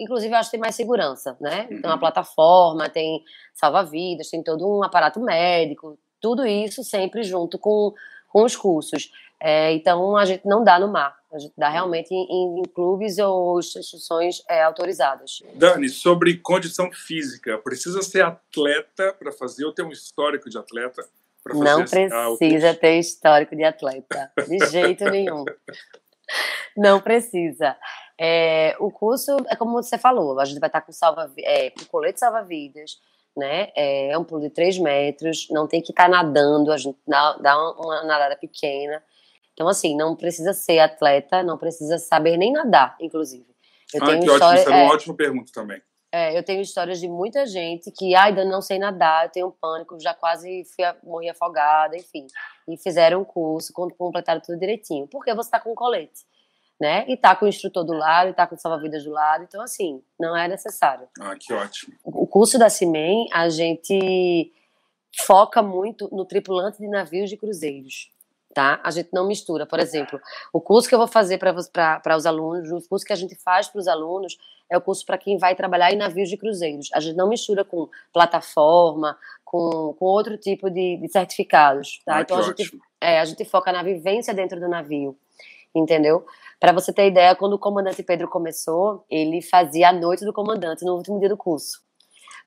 Inclusive, 0.00 0.32
eu 0.32 0.38
acho 0.38 0.50
que 0.50 0.56
tem 0.56 0.60
mais 0.60 0.74
segurança, 0.74 1.36
né? 1.40 1.64
Tem 1.64 1.78
uma 1.78 1.92
uhum. 1.92 1.98
plataforma, 1.98 2.88
tem 2.88 3.22
salva-vidas, 3.52 4.28
tem 4.28 4.42
todo 4.42 4.68
um 4.68 4.82
aparato 4.82 5.20
médico, 5.20 5.98
tudo 6.20 6.44
isso 6.46 6.82
sempre 6.82 7.22
junto 7.22 7.58
com, 7.58 7.94
com 8.28 8.44
os 8.44 8.56
cursos. 8.56 9.12
É, 9.40 9.72
então, 9.72 10.16
a 10.16 10.24
gente 10.24 10.46
não 10.46 10.64
dá 10.64 10.78
no 10.78 10.88
mar, 10.88 11.16
a 11.32 11.38
gente 11.38 11.52
dá 11.56 11.68
realmente 11.68 12.12
em, 12.14 12.60
em 12.60 12.62
clubes 12.62 13.18
ou 13.18 13.58
instituições 13.58 14.42
é, 14.48 14.62
autorizadas. 14.62 15.42
Dani, 15.54 15.88
sobre 15.88 16.38
condição 16.38 16.90
física, 16.90 17.58
precisa 17.58 18.02
ser 18.02 18.24
atleta 18.24 19.12
para 19.12 19.30
fazer 19.30 19.64
ou 19.64 19.72
ter 19.72 19.82
um 19.82 19.90
histórico 19.90 20.48
de 20.48 20.56
atleta? 20.56 21.04
Não 21.52 21.84
precisa 21.84 22.72
ter 22.74 22.98
histórico 22.98 23.54
de 23.54 23.64
atleta, 23.64 24.32
de 24.48 24.66
jeito 24.70 25.04
nenhum. 25.10 25.44
Não 26.74 27.00
precisa. 27.00 27.76
É, 28.18 28.76
o 28.78 28.90
curso 28.90 29.36
é 29.48 29.56
como 29.56 29.72
você 29.72 29.98
falou, 29.98 30.38
a 30.38 30.44
gente 30.44 30.60
vai 30.60 30.68
estar 30.68 30.80
com, 30.80 30.92
salva, 30.92 31.32
é, 31.38 31.70
com 31.70 31.84
colete 31.86 32.20
salva-vidas, 32.20 32.98
né? 33.36 33.70
É, 33.74 34.10
é 34.10 34.18
um 34.18 34.24
pulo 34.24 34.40
de 34.40 34.50
3 34.50 34.78
metros, 34.78 35.48
não 35.50 35.66
tem 35.66 35.82
que 35.82 35.90
estar 35.90 36.08
nadando, 36.08 36.72
a 36.72 36.76
gente 36.76 36.98
dá, 37.06 37.32
dá 37.34 37.72
uma, 37.72 38.04
nadada 38.04 38.36
pequena. 38.36 39.02
Então, 39.52 39.68
assim, 39.68 39.96
não 39.96 40.16
precisa 40.16 40.52
ser 40.52 40.80
atleta, 40.80 41.42
não 41.42 41.58
precisa 41.58 41.98
saber 41.98 42.36
nem 42.36 42.52
nadar, 42.52 42.96
inclusive. 43.00 43.46
Eu 43.92 44.02
ah, 44.02 44.06
tenho 44.06 44.20
que 44.20 44.30
história, 44.30 44.60
ótimo, 44.60 44.60
isso 44.60 44.70
é, 44.70 44.84
uma 44.84 44.94
ótima 44.94 45.14
pergunta 45.14 45.52
também. 45.52 45.82
É, 46.12 46.38
eu 46.38 46.44
tenho 46.44 46.60
histórias 46.60 47.00
de 47.00 47.08
muita 47.08 47.44
gente 47.44 47.90
que, 47.90 48.14
ai, 48.14 48.28
ainda 48.28 48.44
não 48.44 48.62
sei 48.62 48.78
nadar, 48.78 49.24
eu 49.24 49.30
tenho 49.30 49.50
pânico, 49.50 49.98
já 49.98 50.14
quase 50.14 50.64
fui, 50.64 50.84
morri 51.02 51.28
afogada, 51.28 51.96
enfim. 51.96 52.26
E 52.68 52.76
fizeram 52.76 53.22
um 53.22 53.24
curso, 53.24 53.72
completaram 53.72 54.40
tudo 54.40 54.56
direitinho. 54.56 55.08
Porque 55.08 55.34
você 55.34 55.48
está 55.48 55.58
com 55.58 55.74
colete, 55.74 56.24
né? 56.80 57.04
E 57.08 57.16
tá 57.16 57.34
com 57.36 57.46
o 57.46 57.48
instrutor 57.48 57.84
do 57.84 57.92
lado, 57.92 58.30
e 58.30 58.34
tá 58.34 58.46
com 58.46 58.54
o 58.54 58.58
salva-vidas 58.58 59.04
do 59.04 59.10
lado, 59.10 59.44
então, 59.44 59.62
assim, 59.62 60.02
não 60.18 60.36
é 60.36 60.48
necessário. 60.48 61.06
Ah, 61.20 61.34
que 61.38 61.52
ótimo. 61.52 61.94
O 62.04 62.26
curso 62.26 62.58
da 62.58 62.68
CIMEN, 62.68 63.26
a 63.32 63.48
gente 63.48 64.52
foca 65.24 65.62
muito 65.62 66.08
no 66.12 66.24
tripulante 66.24 66.78
de 66.78 66.88
navios 66.88 67.30
de 67.30 67.36
cruzeiros 67.36 68.12
tá? 68.54 68.80
A 68.84 68.90
gente 68.90 69.10
não 69.12 69.26
mistura. 69.26 69.66
Por 69.66 69.80
exemplo, 69.80 70.18
o 70.52 70.60
curso 70.60 70.88
que 70.88 70.94
eu 70.94 70.98
vou 70.98 71.08
fazer 71.08 71.38
para 71.38 72.16
os 72.16 72.24
alunos, 72.24 72.70
o 72.70 72.88
curso 72.88 73.04
que 73.04 73.12
a 73.12 73.16
gente 73.16 73.34
faz 73.34 73.68
para 73.68 73.80
os 73.80 73.88
alunos 73.88 74.38
é 74.70 74.78
o 74.78 74.80
curso 74.80 75.04
para 75.04 75.18
quem 75.18 75.36
vai 75.36 75.54
trabalhar 75.54 75.92
em 75.92 75.96
navios 75.96 76.30
de 76.30 76.36
cruzeiros. 76.36 76.88
A 76.94 77.00
gente 77.00 77.16
não 77.16 77.28
mistura 77.28 77.64
com 77.64 77.88
plataforma, 78.12 79.18
com, 79.44 79.94
com 79.98 80.04
outro 80.06 80.38
tipo 80.38 80.70
de, 80.70 80.96
de 80.96 81.08
certificados, 81.08 82.00
tá? 82.06 82.16
Ah, 82.16 82.20
então 82.22 82.38
a 82.38 82.42
gente, 82.42 82.80
é, 83.00 83.20
a 83.20 83.24
gente 83.24 83.44
foca 83.44 83.72
na 83.72 83.82
vivência 83.82 84.32
dentro 84.32 84.58
do 84.58 84.68
navio, 84.68 85.18
entendeu? 85.74 86.24
Para 86.60 86.72
você 86.72 86.92
ter 86.92 87.08
ideia, 87.08 87.34
quando 87.34 87.54
o 87.54 87.58
comandante 87.58 88.02
Pedro 88.02 88.28
começou, 88.28 89.04
ele 89.10 89.42
fazia 89.42 89.88
a 89.88 89.92
noite 89.92 90.24
do 90.24 90.32
comandante 90.32 90.84
no 90.84 90.94
último 90.94 91.18
dia 91.18 91.28
do 91.28 91.36
curso. 91.36 91.82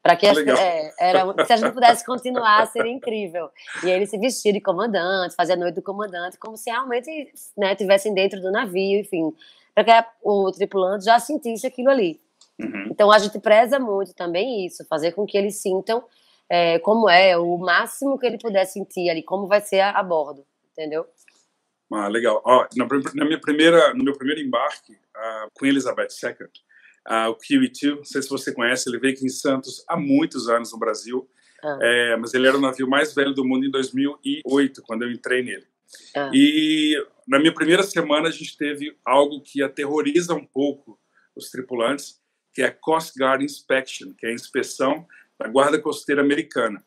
Para 0.02 0.16
que 0.16 0.26
as, 0.26 0.38
é, 0.38 0.94
era, 1.00 1.46
se 1.46 1.54
a 1.54 1.58
gente 1.58 1.74
pudesse 1.74 2.06
continuar, 2.06 2.66
seria 2.68 2.92
incrível. 2.92 3.50
E 3.84 3.90
ele 3.90 4.06
se 4.06 4.18
vestia 4.18 4.54
de 4.54 4.62
comandante, 4.62 5.36
fazia 5.36 5.56
a 5.56 5.58
noite 5.58 5.76
do 5.76 5.82
comandante, 5.82 6.38
como 6.38 6.56
se 6.56 6.70
realmente 6.70 7.10
né, 7.58 7.76
tivessem 7.76 8.13
dentro 8.13 8.40
do 8.40 8.52
navio, 8.52 9.00
enfim, 9.00 9.34
para 9.76 9.84
que 9.84 10.10
o 10.24 10.52
tripulante 10.52 11.06
já 11.06 11.20
sentisse 11.20 11.68
aquilo 11.68 11.90
ali. 11.90 12.20
Uhum. 12.60 12.88
Então 12.90 13.12
a 13.12 13.20
gente 13.20 13.38
preza 13.40 13.80
muito 13.80 14.13
também 14.13 14.66
isso, 14.66 14.86
fazer 14.86 15.12
com 15.12 15.26
que 15.26 15.38
eles 15.38 15.58
sintam 15.62 16.04
é, 16.50 16.80
como 16.80 17.10
é, 17.10 17.38
o 17.38 17.58
máximo 17.58 18.18
que 18.18 18.26
ele 18.26 18.38
puder 18.38 18.66
sentir 18.66 19.10
ali, 19.10 19.22
como 19.22 19.48
vai 19.48 19.62
ser 19.62 19.82
a, 19.82 19.92
a 19.92 20.04
bordo, 20.04 20.46
entendeu? 20.72 21.06
Ah, 21.91 22.08
legal. 22.08 22.41
Ó, 22.45 22.67
na, 22.76 22.88
na, 23.13 23.26
minha 23.26 23.39
primeira, 23.39 23.93
no 23.93 24.04
meu 24.04 24.13
primeiro 24.13 24.41
embarque, 24.41 24.97
a 25.15 25.47
Queen 25.58 25.71
Elizabeth 25.71 26.10
II, 26.21 26.47
uh, 27.08 27.30
o 27.30 27.38
Kiwi-2, 27.38 27.95
não 27.97 28.04
sei 28.04 28.21
se 28.21 28.30
você 28.30 28.54
conhece, 28.54 28.89
ele 28.89 29.00
veio 29.00 29.13
aqui 29.13 29.26
em 29.26 29.30
Santos 29.30 29.84
há 29.88 29.95
muitos 29.95 30.50
anos 30.50 30.71
no 30.73 30.80
Brasil, 30.80 31.30
ah. 31.63 31.80
é, 31.82 32.17
mas 32.17 32.34
ele 32.34 32.47
era 32.47 32.58
o 32.58 32.62
navio 32.62 32.89
mais 32.89 33.13
velho 33.15 33.34
do 33.34 33.45
mundo 33.45 33.65
em 33.65 33.71
2008, 33.71 34.82
quando 34.84 35.04
eu 35.04 35.12
entrei 35.12 35.41
nele. 35.41 35.65
Ah. 36.15 36.30
E 36.34 36.95
na 37.28 37.39
minha 37.39 37.54
primeira 37.54 37.84
semana 37.84 38.28
a 38.28 38.32
gente 38.32 38.58
teve 38.58 38.97
algo 39.06 39.41
que 39.41 39.63
aterroriza 39.63 40.34
um 40.34 40.45
pouco 40.45 41.00
os 41.36 41.50
tripulantes, 41.50 42.19
que 42.54 42.62
é 42.62 42.65
a 42.65 42.71
Coast 42.71 43.17
Guard 43.17 43.41
Inspection, 43.41 44.13
que 44.17 44.26
é 44.26 44.30
a 44.30 44.34
inspeção 44.34 45.08
da 45.39 45.47
Guarda 45.47 45.80
Costeira 45.80 46.21
Americana, 46.21 46.84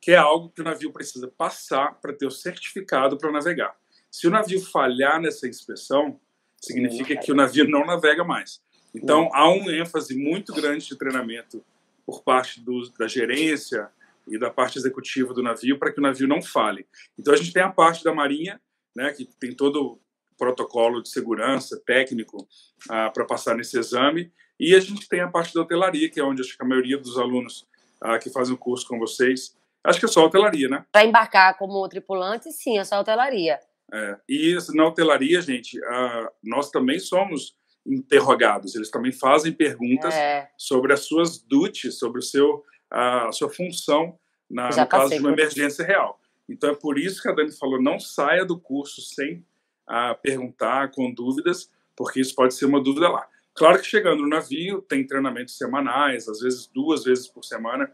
que 0.00 0.10
é 0.10 0.16
algo 0.16 0.50
que 0.50 0.60
o 0.60 0.64
navio 0.64 0.92
precisa 0.92 1.28
passar 1.28 2.00
para 2.00 2.12
ter 2.12 2.26
o 2.26 2.30
certificado 2.30 3.16
para 3.16 3.30
navegar. 3.30 3.74
Se 4.12 4.28
o 4.28 4.30
navio 4.30 4.60
falhar 4.60 5.18
nessa 5.18 5.48
inspeção, 5.48 6.20
significa 6.60 7.16
que 7.16 7.32
o 7.32 7.34
navio 7.34 7.66
não 7.66 7.86
navega 7.86 8.22
mais. 8.22 8.60
Então, 8.94 9.30
há 9.32 9.48
um 9.48 9.70
ênfase 9.70 10.14
muito 10.14 10.52
grande 10.52 10.86
de 10.86 10.98
treinamento 10.98 11.64
por 12.04 12.22
parte 12.22 12.60
do, 12.60 12.90
da 12.98 13.08
gerência 13.08 13.88
e 14.28 14.38
da 14.38 14.50
parte 14.50 14.76
executiva 14.76 15.32
do 15.32 15.42
navio 15.42 15.78
para 15.78 15.90
que 15.90 15.98
o 15.98 16.02
navio 16.02 16.28
não 16.28 16.42
fale. 16.42 16.86
Então, 17.18 17.32
a 17.32 17.36
gente 17.38 17.54
tem 17.54 17.62
a 17.62 17.72
parte 17.72 18.04
da 18.04 18.14
Marinha, 18.14 18.60
né, 18.94 19.10
que 19.12 19.24
tem 19.24 19.54
todo 19.54 19.82
o 19.82 19.98
protocolo 20.36 21.02
de 21.02 21.08
segurança 21.08 21.80
técnico 21.86 22.46
ah, 22.90 23.08
para 23.08 23.24
passar 23.24 23.56
nesse 23.56 23.78
exame, 23.78 24.30
e 24.60 24.74
a 24.74 24.80
gente 24.80 25.08
tem 25.08 25.20
a 25.20 25.28
parte 25.28 25.54
da 25.54 25.62
hotelaria, 25.62 26.10
que 26.10 26.20
é 26.20 26.22
onde 26.22 26.42
acho 26.42 26.54
que 26.54 26.62
a 26.62 26.68
maioria 26.68 26.98
dos 26.98 27.18
alunos 27.18 27.66
ah, 27.98 28.18
que 28.18 28.28
fazem 28.28 28.54
o 28.54 28.58
curso 28.58 28.86
com 28.86 28.98
vocês, 28.98 29.56
acho 29.82 29.98
que 29.98 30.04
é 30.04 30.08
só 30.08 30.26
hotelaria, 30.26 30.68
né? 30.68 30.84
Para 30.92 31.06
embarcar 31.06 31.56
como 31.56 31.88
tripulante, 31.88 32.52
sim, 32.52 32.78
é 32.78 32.84
só 32.84 33.00
hotelaria. 33.00 33.58
É, 33.92 34.16
e 34.26 34.56
na 34.74 34.86
hotelaria, 34.86 35.42
gente, 35.42 35.78
ah, 35.84 36.32
nós 36.42 36.70
também 36.70 36.98
somos 36.98 37.54
interrogados, 37.86 38.74
eles 38.74 38.90
também 38.90 39.12
fazem 39.12 39.52
perguntas 39.52 40.14
é. 40.14 40.48
sobre 40.56 40.92
as 40.92 41.00
suas 41.00 41.42
duties, 41.42 41.98
sobre 41.98 42.20
o 42.20 42.22
seu, 42.22 42.64
a, 42.90 43.30
sua 43.32 43.50
função 43.50 44.18
na, 44.48 44.70
no 44.70 44.86
caso 44.86 45.10
de 45.10 45.18
uma 45.18 45.32
emergência 45.32 45.84
real. 45.84 46.18
Então 46.48 46.70
é 46.70 46.74
por 46.74 46.98
isso 46.98 47.20
que 47.20 47.28
a 47.28 47.32
Dani 47.32 47.52
falou, 47.52 47.82
não 47.82 47.98
saia 47.98 48.44
do 48.46 48.58
curso 48.58 49.02
sem 49.02 49.44
a, 49.86 50.14
perguntar, 50.14 50.90
com 50.92 51.12
dúvidas, 51.12 51.70
porque 51.94 52.20
isso 52.20 52.34
pode 52.34 52.54
ser 52.54 52.66
uma 52.66 52.82
dúvida 52.82 53.08
lá. 53.08 53.28
Claro 53.54 53.78
que 53.78 53.86
chegando 53.86 54.22
no 54.22 54.28
navio 54.28 54.80
tem 54.80 55.06
treinamentos 55.06 55.58
semanais, 55.58 56.28
às 56.28 56.40
vezes 56.40 56.66
duas 56.66 57.04
vezes 57.04 57.28
por 57.28 57.44
semana, 57.44 57.92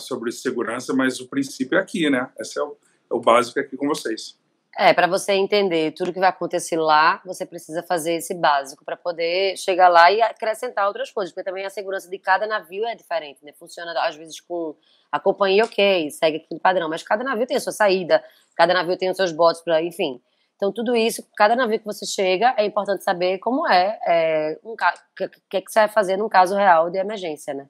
sobre 0.00 0.32
segurança, 0.32 0.92
mas 0.92 1.20
o 1.20 1.28
princípio 1.28 1.78
é 1.78 1.80
aqui, 1.80 2.10
né? 2.10 2.28
Esse 2.40 2.58
é 2.58 2.62
o, 2.62 2.76
é 3.08 3.14
o 3.14 3.20
básico 3.20 3.60
aqui 3.60 3.76
com 3.76 3.86
vocês. 3.86 4.39
É, 4.82 4.94
para 4.94 5.06
você 5.06 5.32
entender 5.32 5.92
tudo 5.92 6.10
que 6.10 6.18
vai 6.18 6.30
acontecer 6.30 6.78
lá, 6.78 7.20
você 7.22 7.44
precisa 7.44 7.82
fazer 7.82 8.14
esse 8.14 8.32
básico 8.32 8.82
para 8.82 8.96
poder 8.96 9.54
chegar 9.58 9.90
lá 9.90 10.10
e 10.10 10.22
acrescentar 10.22 10.86
outras 10.86 11.10
coisas, 11.10 11.34
porque 11.34 11.44
também 11.44 11.66
a 11.66 11.68
segurança 11.68 12.08
de 12.08 12.18
cada 12.18 12.46
navio 12.46 12.86
é 12.86 12.94
diferente, 12.94 13.44
né? 13.44 13.52
Funciona 13.52 13.92
às 14.00 14.16
vezes 14.16 14.40
com 14.40 14.74
a 15.12 15.20
companhia, 15.20 15.66
ok, 15.66 16.10
segue 16.10 16.38
aquele 16.38 16.58
padrão, 16.58 16.88
mas 16.88 17.02
cada 17.02 17.22
navio 17.22 17.46
tem 17.46 17.58
a 17.58 17.60
sua 17.60 17.74
saída, 17.74 18.24
cada 18.56 18.72
navio 18.72 18.96
tem 18.96 19.10
os 19.10 19.18
seus 19.18 19.32
botes, 19.32 19.60
para, 19.60 19.82
enfim. 19.82 20.18
Então, 20.56 20.72
tudo 20.72 20.96
isso, 20.96 21.22
cada 21.36 21.54
navio 21.54 21.78
que 21.78 21.84
você 21.84 22.06
chega, 22.06 22.54
é 22.56 22.64
importante 22.64 23.04
saber 23.04 23.36
como 23.36 23.68
é, 23.68 23.98
é 24.06 24.58
um, 24.64 24.72
o 24.72 24.76
que, 25.14 25.60
que, 25.60 25.70
você 25.70 25.80
vai 25.80 25.88
fazer 25.88 26.16
num 26.16 26.28
caso 26.30 26.56
real 26.56 26.88
de 26.88 26.96
emergência, 26.96 27.52
né? 27.52 27.68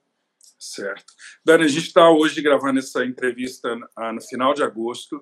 Certo. 0.61 1.13
Dani, 1.45 1.65
a 1.65 1.69
gente 1.69 1.89
está 1.89 2.09
hoje 2.09 2.41
gravando 2.41 2.79
essa 2.79 3.05
entrevista 3.05 3.69
ah, 3.97 4.13
no 4.13 4.21
final 4.21 4.55
de 4.55 4.63
agosto. 4.63 5.21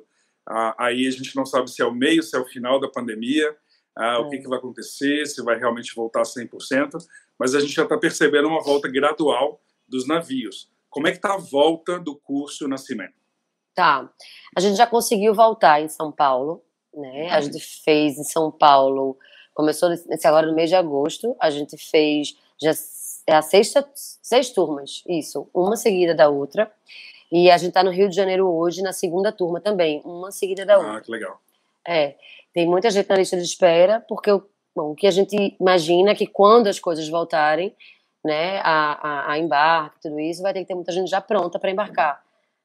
Ah, 0.48 0.74
aí 0.78 1.06
a 1.06 1.10
gente 1.10 1.36
não 1.36 1.44
sabe 1.44 1.70
se 1.70 1.82
é 1.82 1.84
o 1.84 1.92
meio, 1.92 2.22
se 2.22 2.34
é 2.36 2.40
o 2.40 2.46
final 2.46 2.80
da 2.80 2.88
pandemia, 2.88 3.54
é. 3.98 4.16
o 4.16 4.28
que, 4.30 4.36
é. 4.36 4.38
que, 4.38 4.48
vai 4.48 4.58
acontecer, 4.58 5.26
se 5.26 5.42
vai 5.42 5.58
realmente 5.58 5.94
voltar 5.94 6.22
100%, 6.22 6.96
mas 7.38 7.54
a 7.54 7.60
gente 7.60 7.72
já 7.72 7.82
está 7.82 7.98
percebendo 7.98 8.48
uma 8.48 8.62
volta 8.62 8.88
gradual 8.88 9.60
dos 9.86 10.06
navios. 10.06 10.70
Como 10.88 11.06
é 11.06 11.10
que 11.10 11.18
está 11.18 11.34
a 11.34 11.38
volta 11.38 11.98
do 11.98 12.16
curso 12.16 12.66
Nascimento? 12.66 13.14
Tá. 13.74 14.10
A 14.56 14.60
gente 14.60 14.76
já 14.76 14.86
conseguiu 14.86 15.34
voltar 15.34 15.80
em 15.82 15.88
São 15.88 16.10
Paulo, 16.10 16.64
né? 16.94 17.30
A 17.30 17.40
gente 17.40 17.60
fez 17.84 18.18
em 18.18 18.24
São 18.24 18.50
Paulo, 18.50 19.16
começou 19.54 19.90
nesse, 19.90 20.26
agora 20.26 20.46
no 20.46 20.54
mês 20.54 20.70
de 20.70 20.76
agosto, 20.76 21.36
a 21.38 21.50
gente 21.50 21.76
fez 21.76 22.36
já 22.60 22.72
é 23.28 23.36
a 23.36 23.42
sexta, 23.42 23.86
seis 23.94 24.50
turmas, 24.50 25.04
isso, 25.06 25.50
uma 25.52 25.76
seguida 25.76 26.14
da 26.14 26.30
outra. 26.30 26.72
E 27.30 27.50
a 27.50 27.58
gente 27.58 27.68
está 27.68 27.84
no 27.84 27.90
Rio 27.90 28.08
de 28.08 28.16
Janeiro 28.16 28.48
hoje, 28.48 28.82
na 28.82 28.92
segunda 28.92 29.30
turma 29.30 29.60
também, 29.60 30.00
uma 30.04 30.30
seguida 30.30 30.64
da 30.64 30.74
ah, 30.74 30.78
outra. 30.78 30.96
Ah, 30.96 31.00
que 31.00 31.10
legal. 31.10 31.40
É, 31.86 32.14
tem 32.52 32.66
muita 32.66 32.90
gente 32.90 33.08
na 33.08 33.16
lista 33.16 33.36
de 33.36 33.42
espera, 33.42 34.04
porque 34.08 34.30
bom, 34.74 34.92
o 34.92 34.94
que 34.94 35.06
a 35.06 35.10
gente 35.10 35.56
imagina 35.60 36.10
é 36.10 36.14
que 36.14 36.26
quando 36.26 36.68
as 36.68 36.78
coisas 36.78 37.08
voltarem, 37.08 37.74
né, 38.24 38.60
a, 38.60 39.08
a, 39.08 39.32
a 39.32 39.38
embarque, 39.38 40.00
tudo 40.02 40.18
isso, 40.18 40.42
vai 40.42 40.52
ter 40.52 40.60
que 40.60 40.66
ter 40.66 40.74
muita 40.74 40.92
gente 40.92 41.10
já 41.10 41.20
pronta 41.20 41.58
para 41.58 41.70
embarcar. 41.70 42.22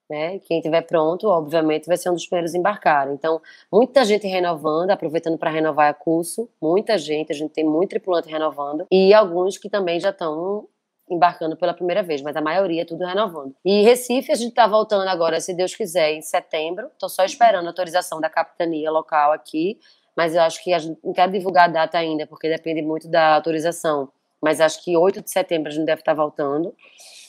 Né? 0.09 0.39
Quem 0.39 0.57
estiver 0.57 0.81
pronto, 0.81 1.27
obviamente, 1.27 1.87
vai 1.87 1.97
ser 1.97 2.09
um 2.09 2.13
dos 2.13 2.27
primeiros 2.27 2.53
a 2.53 2.57
embarcar. 2.57 3.11
Então, 3.11 3.41
muita 3.71 4.03
gente 4.03 4.27
renovando, 4.27 4.91
aproveitando 4.91 5.37
para 5.37 5.49
renovar 5.49 5.91
o 5.91 5.95
curso, 5.95 6.49
muita 6.61 6.97
gente, 6.97 7.31
a 7.31 7.35
gente 7.35 7.51
tem 7.51 7.63
muito 7.63 7.91
tripulante 7.91 8.29
renovando, 8.29 8.85
e 8.91 9.13
alguns 9.13 9.57
que 9.57 9.69
também 9.69 9.99
já 9.99 10.09
estão 10.09 10.67
embarcando 11.09 11.55
pela 11.57 11.73
primeira 11.73 12.01
vez, 12.01 12.21
mas 12.21 12.35
a 12.35 12.41
maioria 12.41 12.83
é 12.83 12.85
tudo 12.85 13.05
renovando. 13.05 13.53
E 13.63 13.83
Recife 13.83 14.31
a 14.31 14.35
gente 14.35 14.49
está 14.49 14.67
voltando 14.67 15.07
agora, 15.07 15.39
se 15.39 15.53
Deus 15.53 15.75
quiser, 15.75 16.13
em 16.13 16.21
setembro. 16.21 16.87
Estou 16.87 17.09
só 17.09 17.23
esperando 17.25 17.65
a 17.65 17.69
autorização 17.69 18.21
da 18.21 18.29
capitania 18.29 18.89
local 18.89 19.31
aqui, 19.31 19.77
mas 20.15 20.35
eu 20.35 20.41
acho 20.41 20.63
que 20.63 20.73
a 20.73 20.79
gente 20.79 20.99
não 21.03 21.13
quero 21.13 21.31
divulgar 21.31 21.65
a 21.65 21.71
data 21.71 21.97
ainda, 21.97 22.25
porque 22.25 22.49
depende 22.49 22.81
muito 22.81 23.07
da 23.07 23.35
autorização. 23.35 24.09
Mas 24.41 24.59
acho 24.59 24.83
que 24.83 24.95
8 24.95 25.21
de 25.21 25.31
setembro 25.31 25.69
a 25.69 25.71
gente 25.71 25.85
deve 25.85 26.01
estar 26.01 26.13
tá 26.13 26.21
voltando. 26.21 26.75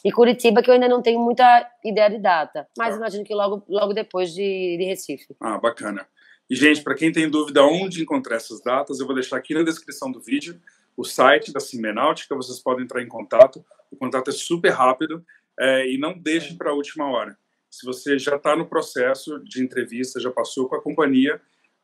E 0.05 0.13
Curitiba, 0.13 0.63
que 0.63 0.69
eu 0.69 0.75
ainda 0.75 0.89
não 0.89 1.01
tenho 1.01 1.21
muita 1.21 1.67
ideia 1.85 2.11
de 2.11 2.19
data, 2.19 2.67
mas 2.77 2.91
tá. 2.91 2.97
imagino 2.97 3.25
que 3.25 3.35
logo, 3.35 3.65
logo 3.69 3.93
depois 3.95 4.35
de, 4.35 4.77
de 4.77 4.85
Recife. 4.85 5.35
Ah, 5.41 5.59
bacana. 5.59 6.07
E, 6.51 6.55
gente, 6.55 6.83
para 6.83 6.95
quem 6.95 7.11
tem 7.11 7.31
dúvida 7.31 7.65
onde 7.65 8.03
encontrar 8.03 8.37
essas 8.37 8.63
datas, 8.63 9.01
eu 9.01 9.07
vou 9.07 9.15
deixar 9.15 9.39
aqui 9.39 9.55
na 9.55 9.63
descrição 9.63 10.13
do 10.13 10.21
vídeo 10.21 10.61
o 10.97 11.05
site 11.05 11.53
da 11.53 11.61
Cimenáutica, 11.61 12.35
vocês 12.35 12.61
podem 12.61 12.85
entrar 12.85 13.03
em 13.03 13.09
contato. 13.09 13.65
O 13.91 13.97
contato 13.97 14.31
é 14.31 14.33
super 14.33 14.71
rápido 14.71 15.25
é, 15.59 15.89
e 15.91 15.99
não 15.99 16.17
deixem 16.17 16.57
para 16.57 16.71
a 16.71 16.75
última 16.75 17.11
hora. 17.11 17.37
Se 17.71 17.85
você 17.85 18.19
já 18.19 18.37
está 18.37 18.55
no 18.55 18.67
processo 18.67 19.43
de 19.45 19.63
entrevista, 19.63 20.21
já 20.21 20.31
passou 20.31 20.69
com 20.69 20.77
a 20.77 20.83
companhia, 20.83 21.41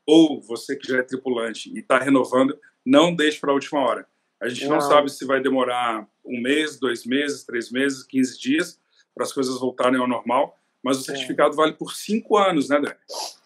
ou 0.07 0.41
você 0.41 0.77
que 0.77 0.89
já 0.89 0.99
é 0.99 1.03
tripulante 1.03 1.71
e 1.75 1.81
está 1.81 1.99
renovando, 1.99 2.59
não 2.85 3.15
deixe 3.15 3.41
para 3.41 3.51
a 3.51 3.55
última 3.55 3.81
hora. 3.81 4.07
A 4.41 4.49
gente 4.49 4.67
não. 4.67 4.77
não. 4.77 4.81
sabe 4.81 5.11
se 5.11 5.25
vai 5.25 5.41
demorar 5.41 6.07
um 6.25 6.41
mês, 6.41 6.79
dois 6.79 7.05
meses, 7.05 7.45
três 7.45 7.71
meses, 7.71 8.05
15 8.05 8.39
dias 8.39 8.81
para 9.15 9.25
as 9.25 9.33
coisas 9.33 9.59
voltarem 9.59 10.01
ao 10.01 10.09
normal, 10.09 10.57
mas 10.83 10.99
o 10.99 11.03
certificado 11.03 11.53
é. 11.53 11.57
vale 11.57 11.73
por 11.75 11.93
cinco 11.93 12.39
anos, 12.39 12.69
né, 12.69 12.81
Dani? 12.81 12.95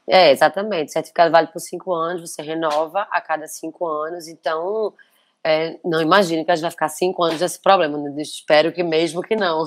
É, 0.07 0.31
exatamente. 0.31 0.91
O 0.91 0.93
certificado 0.93 1.33
vale 1.33 1.49
por 1.49 1.61
cinco 1.61 1.93
anos, 1.93 2.31
você 2.31 2.43
renova 2.43 3.09
a 3.11 3.21
cada 3.21 3.49
cinco 3.49 3.87
anos, 3.89 4.29
então 4.29 4.95
é, 5.45 5.79
não 5.85 6.01
imagino 6.01 6.43
que 6.45 6.51
a 6.51 6.55
gente 6.55 6.63
vai 6.63 6.71
ficar 6.71 6.89
cinco 6.89 7.23
anos 7.23 7.41
nesse 7.41 7.61
problema. 7.61 7.99
Né? 7.99 8.23
Espero 8.23 8.73
que 8.73 8.83
mesmo 8.83 9.21
que 9.21 9.37
não. 9.37 9.67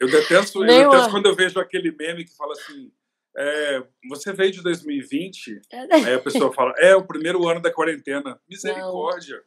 Eu 0.00 0.10
detesto, 0.10 0.64
eu 0.64 0.66
detesto 0.66 1.10
quando 1.10 1.26
eu 1.26 1.34
vejo 1.34 1.60
aquele 1.60 1.92
meme 1.92 2.24
que 2.24 2.36
fala 2.36 2.52
assim. 2.52 2.90
É, 3.38 3.82
você 4.08 4.32
veio 4.32 4.50
de 4.50 4.62
2020, 4.62 5.60
é. 5.70 5.94
aí 5.94 6.14
a 6.14 6.18
pessoa 6.18 6.50
fala, 6.54 6.72
é 6.78 6.96
o 6.96 7.06
primeiro 7.06 7.46
ano 7.46 7.60
da 7.60 7.72
quarentena. 7.72 8.40
Misericórdia. 8.48 9.42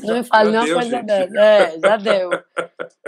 Não, 0.00 0.14
me 0.14 0.24
fale 0.24 0.50
nenhuma 0.50 0.80
coisa 0.80 1.02
dessa. 1.02 1.38
É, 1.38 1.78
já 1.78 1.96
deu. 1.98 2.30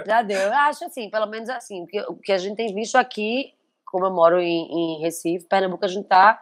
Já 0.06 0.22
deu. 0.22 0.38
Eu 0.38 0.52
acho 0.52 0.84
assim, 0.84 1.10
pelo 1.10 1.26
menos 1.26 1.48
assim, 1.48 1.86
o 2.08 2.16
que 2.16 2.32
a 2.32 2.38
gente 2.38 2.56
tem 2.56 2.74
visto 2.74 2.96
aqui, 2.96 3.54
como 3.86 4.06
eu 4.06 4.12
moro 4.12 4.38
em, 4.38 4.68
em 4.70 5.00
Recife, 5.00 5.46
Pernambuco, 5.48 5.84
a 5.84 5.88
gente 5.88 6.06
tá 6.06 6.38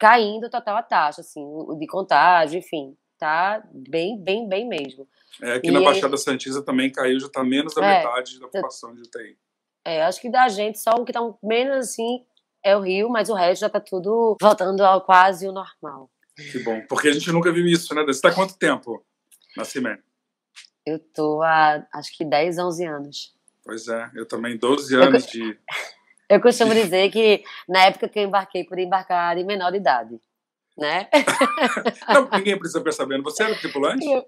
caindo 0.00 0.48
total 0.48 0.76
a 0.76 0.82
taxa, 0.82 1.20
assim, 1.20 1.44
de 1.78 1.86
contágio, 1.86 2.58
enfim 2.58 2.96
tá 3.18 3.62
bem, 3.72 4.18
bem, 4.22 4.48
bem 4.48 4.68
mesmo. 4.68 5.08
É, 5.42 5.54
aqui 5.54 5.68
e 5.68 5.70
na 5.70 5.80
Baixada 5.80 6.16
Santista 6.16 6.62
também 6.62 6.90
caiu, 6.90 7.20
já 7.20 7.28
tá 7.28 7.44
menos 7.44 7.74
da 7.74 7.84
é, 7.84 7.98
metade 7.98 8.38
da 8.38 8.46
ocupação 8.46 8.94
de 8.94 9.02
UTI. 9.02 9.36
É, 9.84 10.02
acho 10.02 10.20
que 10.20 10.30
da 10.30 10.48
gente, 10.48 10.78
só 10.78 10.90
o 10.92 11.04
que 11.04 11.12
tá 11.12 11.20
menos 11.42 11.76
assim 11.76 12.24
é 12.62 12.76
o 12.76 12.80
Rio, 12.80 13.08
mas 13.08 13.28
o 13.28 13.34
resto 13.34 13.60
já 13.60 13.68
tá 13.68 13.78
tudo 13.78 14.36
voltando 14.40 14.84
ao 14.84 15.00
quase 15.00 15.46
o 15.46 15.52
normal. 15.52 16.10
Que 16.34 16.58
bom, 16.58 16.82
porque 16.88 17.08
a 17.08 17.12
gente 17.12 17.30
nunca 17.30 17.52
viu 17.52 17.66
isso, 17.66 17.94
né? 17.94 18.02
Você 18.04 18.20
tá 18.20 18.28
há 18.28 18.34
quanto 18.34 18.58
tempo 18.58 19.04
na 19.56 19.64
CIMEN? 19.64 19.98
Eu 20.84 20.98
tô 20.98 21.42
há, 21.42 21.86
acho 21.94 22.16
que 22.16 22.24
10, 22.24 22.58
11 22.58 22.84
anos. 22.84 23.34
Pois 23.64 23.88
é, 23.88 24.10
eu 24.14 24.26
também 24.26 24.56
12 24.56 24.94
anos 24.96 25.24
eu, 25.24 25.30
de... 25.30 25.58
Eu 26.28 26.40
costumo 26.40 26.74
dizer 26.74 27.08
que 27.12 27.44
na 27.68 27.84
época 27.84 28.08
que 28.08 28.18
eu 28.18 28.24
embarquei, 28.24 28.64
por 28.64 28.76
embarcar 28.76 29.38
em 29.38 29.44
menor 29.44 29.70
de 29.70 29.76
idade 29.76 30.20
né? 30.76 31.08
Não, 32.08 32.28
ninguém 32.30 32.58
precisa 32.58 32.80
ficar 32.80 32.92
sabendo. 32.92 33.22
Você 33.22 33.42
era 33.42 33.54
tripulante? 33.54 34.04
Eu 34.04 34.24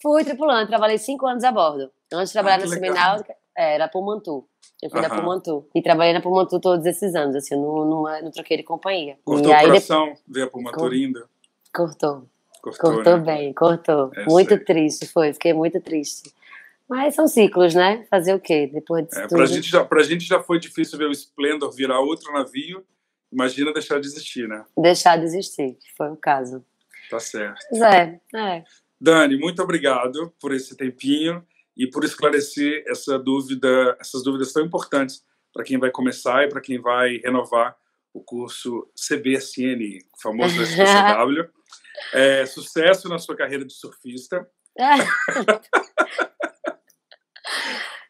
fui 0.00 0.24
tripulante, 0.24 0.68
trabalhei 0.68 0.98
cinco 0.98 1.26
anos 1.26 1.44
a 1.44 1.52
bordo. 1.52 1.90
Antes 2.12 2.28
de 2.28 2.32
trabalhar 2.34 2.56
ah, 2.56 2.60
na 2.60 2.66
Semináutica, 2.68 3.34
é, 3.56 3.74
era 3.74 3.88
Pumantu. 3.88 4.46
Eu 4.82 4.90
fui 4.90 5.02
da 5.02 5.10
Pumantu. 5.10 5.68
E 5.74 5.82
trabalhei 5.82 6.12
na 6.12 6.20
Pumantu 6.20 6.60
todos 6.60 6.86
esses 6.86 7.14
anos, 7.14 7.34
assim, 7.34 7.56
não, 7.56 7.84
não, 7.84 8.02
não 8.22 8.30
troquei 8.30 8.56
de 8.56 8.62
companhia. 8.62 9.18
Cortou 9.24 9.52
e 9.52 9.54
o 9.54 9.60
coração 9.60 10.04
depois... 10.06 10.22
ver 10.28 10.42
a 10.42 10.46
Pumantu? 10.46 11.28
Cortou. 11.74 12.28
Cortou, 12.62 12.92
cortou 12.94 13.18
né? 13.18 13.24
bem, 13.24 13.52
cortou. 13.52 14.10
É, 14.14 14.24
muito 14.24 14.58
triste 14.64 15.06
foi, 15.06 15.32
fiquei 15.32 15.52
muito 15.52 15.80
triste. 15.80 16.32
Mas 16.88 17.14
são 17.14 17.28
ciclos, 17.28 17.74
né? 17.74 18.06
Fazer 18.10 18.34
o 18.34 18.40
quê? 18.40 18.68
Depois 18.72 19.06
disso 19.06 19.20
é, 19.20 19.26
tudo. 19.26 19.36
Pra 19.36 19.46
gente, 19.46 19.70
já, 19.70 19.84
pra 19.84 20.02
gente 20.02 20.24
já 20.24 20.42
foi 20.42 20.58
difícil 20.58 20.98
ver 20.98 21.06
o 21.06 21.12
Splendor 21.12 21.70
virar 21.70 22.00
outro 22.00 22.32
navio 22.32 22.84
Imagina 23.32 23.72
deixar 23.72 24.00
de 24.00 24.06
existir, 24.06 24.48
né? 24.48 24.64
Deixar 24.76 25.16
de 25.18 25.24
existir, 25.24 25.74
que 25.74 25.92
foi 25.96 26.08
o 26.08 26.16
caso. 26.16 26.64
Tá 27.10 27.20
certo. 27.20 27.58
É, 27.74 28.20
é. 28.34 28.64
Dani, 29.00 29.38
muito 29.38 29.62
obrigado 29.62 30.32
por 30.40 30.52
esse 30.52 30.76
tempinho 30.76 31.46
e 31.76 31.86
por 31.86 32.04
esclarecer 32.04 32.82
essa 32.86 33.18
dúvida, 33.18 33.96
essas 34.00 34.22
dúvidas 34.22 34.52
tão 34.52 34.64
importantes 34.64 35.24
para 35.52 35.64
quem 35.64 35.78
vai 35.78 35.90
começar 35.90 36.44
e 36.44 36.48
para 36.48 36.60
quem 36.60 36.80
vai 36.80 37.18
renovar 37.18 37.76
o 38.12 38.20
curso 38.20 38.90
CBSN, 38.96 40.00
famoso 40.20 40.60
SPCW. 40.62 41.48
é, 42.12 42.46
sucesso 42.46 43.08
na 43.08 43.18
sua 43.18 43.36
carreira 43.36 43.64
de 43.64 43.72
surfista. 43.72 44.48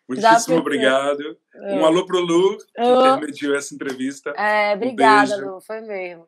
Muitíssimo 0.09 0.57
obrigado. 0.57 1.37
Um 1.55 1.85
alô 1.85 2.07
pro 2.07 2.19
Lu, 2.19 2.57
que 2.57 2.83
intermediou 2.83 3.55
essa 3.55 3.75
entrevista. 3.75 4.31
É, 4.31 4.75
obrigada, 4.75 5.37
um 5.37 5.55
Lu, 5.55 5.61
foi 5.61 5.81
mesmo. 5.83 6.27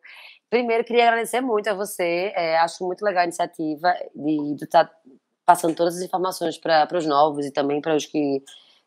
Primeiro, 0.51 0.85
queria 0.85 1.09
agradecer 1.09 1.41
muito 1.41 1.71
a 1.71 1.75
você. 1.75 2.33
É, 2.35 2.59
acho 2.59 2.85
muito 2.85 3.03
legal 3.03 3.23
a 3.23 3.25
iniciativa 3.25 3.95
de 4.15 4.65
estar 4.65 4.85
tá 4.85 4.95
passando 5.47 5.75
todas 5.75 5.97
as 5.97 6.03
informações 6.03 6.59
para 6.59 6.99
os 6.99 7.07
novos 7.07 7.47
e 7.47 7.53
também 7.53 7.81
para 7.81 7.97
os 7.97 8.05
que 8.05 8.43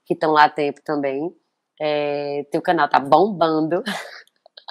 estão 0.10 0.32
lá 0.32 0.46
há 0.46 0.50
tempo 0.50 0.82
também. 0.84 1.34
É, 1.82 2.46
teu 2.52 2.62
canal 2.62 2.88
tá 2.88 3.00
bombando. 3.00 3.82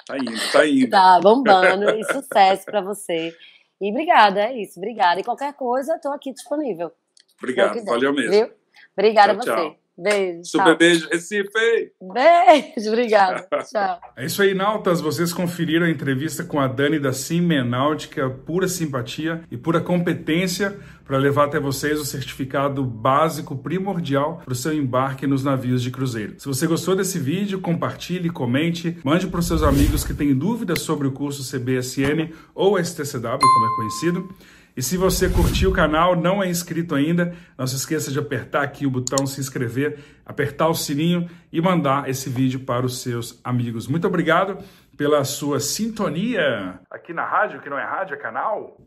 Tá 0.05 0.17
indo, 0.17 0.51
tá 0.51 0.67
indo. 0.67 0.89
tá 0.89 1.19
bombando 1.21 1.89
e 1.91 2.03
sucesso 2.03 2.65
para 2.65 2.81
você. 2.81 3.33
E 3.79 3.89
obrigada, 3.89 4.41
é 4.41 4.61
isso, 4.61 4.79
obrigada. 4.79 5.19
E 5.19 5.23
qualquer 5.23 5.53
coisa, 5.53 5.95
estou 5.95 6.11
aqui 6.11 6.33
disponível. 6.33 6.91
Obrigado, 7.37 7.83
valeu 7.85 8.13
mesmo. 8.13 8.31
Viu? 8.31 8.51
Obrigada 8.95 9.33
tchau, 9.33 9.53
a 9.53 9.55
você. 9.55 9.69
Tchau. 9.69 9.82
Beijo. 9.97 10.43
Super 10.45 10.65
tchau. 10.65 10.77
beijo, 10.77 11.09
Recife. 11.09 11.91
Beijo, 12.01 12.89
obrigada. 12.89 13.47
tchau. 13.71 13.99
É 14.17 14.25
isso 14.25 14.41
aí, 14.41 14.53
Nautas. 14.53 14.99
Vocês 14.99 15.31
conferiram 15.31 15.85
a 15.85 15.89
entrevista 15.89 16.43
com 16.43 16.59
a 16.59 16.67
Dani 16.67 16.99
da 16.99 17.13
Simenáutica, 17.13 18.29
pura 18.29 18.67
simpatia 18.67 19.43
e 19.51 19.57
pura 19.57 19.79
competência 19.79 20.75
para 21.05 21.17
levar 21.17 21.45
até 21.45 21.59
vocês 21.59 21.99
o 21.99 22.05
certificado 22.05 22.83
básico 22.83 23.55
primordial 23.55 24.41
para 24.43 24.53
o 24.53 24.55
seu 24.55 24.73
embarque 24.73 25.27
nos 25.27 25.43
navios 25.43 25.83
de 25.83 25.91
cruzeiro. 25.91 26.35
Se 26.37 26.47
você 26.47 26.65
gostou 26.65 26.95
desse 26.95 27.19
vídeo, 27.19 27.59
compartilhe, 27.59 28.29
comente, 28.29 28.97
mande 29.03 29.27
para 29.27 29.39
os 29.39 29.47
seus 29.47 29.61
amigos 29.61 30.03
que 30.03 30.13
têm 30.13 30.33
dúvidas 30.33 30.81
sobre 30.81 31.07
o 31.07 31.11
curso 31.11 31.43
CBSN 31.43 32.31
ou 32.55 32.83
STCW, 32.83 33.39
como 33.39 33.65
é 33.65 33.75
conhecido. 33.75 34.29
E 34.75 34.81
se 34.81 34.97
você 34.97 35.29
curtiu 35.29 35.69
o 35.69 35.73
canal, 35.73 36.15
não 36.15 36.41
é 36.41 36.49
inscrito 36.49 36.95
ainda, 36.95 37.35
não 37.57 37.67
se 37.67 37.75
esqueça 37.75 38.11
de 38.11 38.17
apertar 38.17 38.63
aqui 38.63 38.87
o 38.87 38.89
botão 38.89 39.25
se 39.27 39.39
inscrever, 39.39 39.99
apertar 40.25 40.67
o 40.67 40.73
sininho 40.73 41.29
e 41.51 41.61
mandar 41.61 42.09
esse 42.09 42.29
vídeo 42.29 42.61
para 42.61 42.85
os 42.85 43.01
seus 43.01 43.39
amigos. 43.43 43.87
Muito 43.87 44.07
obrigado 44.07 44.57
pela 44.97 45.23
sua 45.23 45.59
sintonia 45.59 46.79
aqui 46.89 47.13
na 47.13 47.25
rádio, 47.25 47.61
que 47.61 47.69
não 47.69 47.77
é 47.77 47.83
rádio, 47.83 48.15
é 48.15 48.17
canal. 48.17 48.77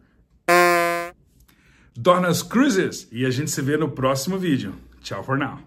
Dornas 1.96 2.42
Cruises 2.42 3.08
e 3.12 3.24
a 3.24 3.30
gente 3.30 3.50
se 3.50 3.62
vê 3.62 3.76
no 3.76 3.90
próximo 3.90 4.38
vídeo. 4.38 4.74
Tchau 5.02 5.22
for 5.22 5.38
now. 5.38 5.58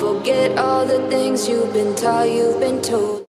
Forget 0.00 0.58
all 0.58 0.86
the 0.86 1.08
things 1.08 1.48
you've 1.48 1.72
been 1.72 1.94
taught, 1.94 2.30
you've 2.30 2.58
been 2.58 2.80
told. 2.80 3.26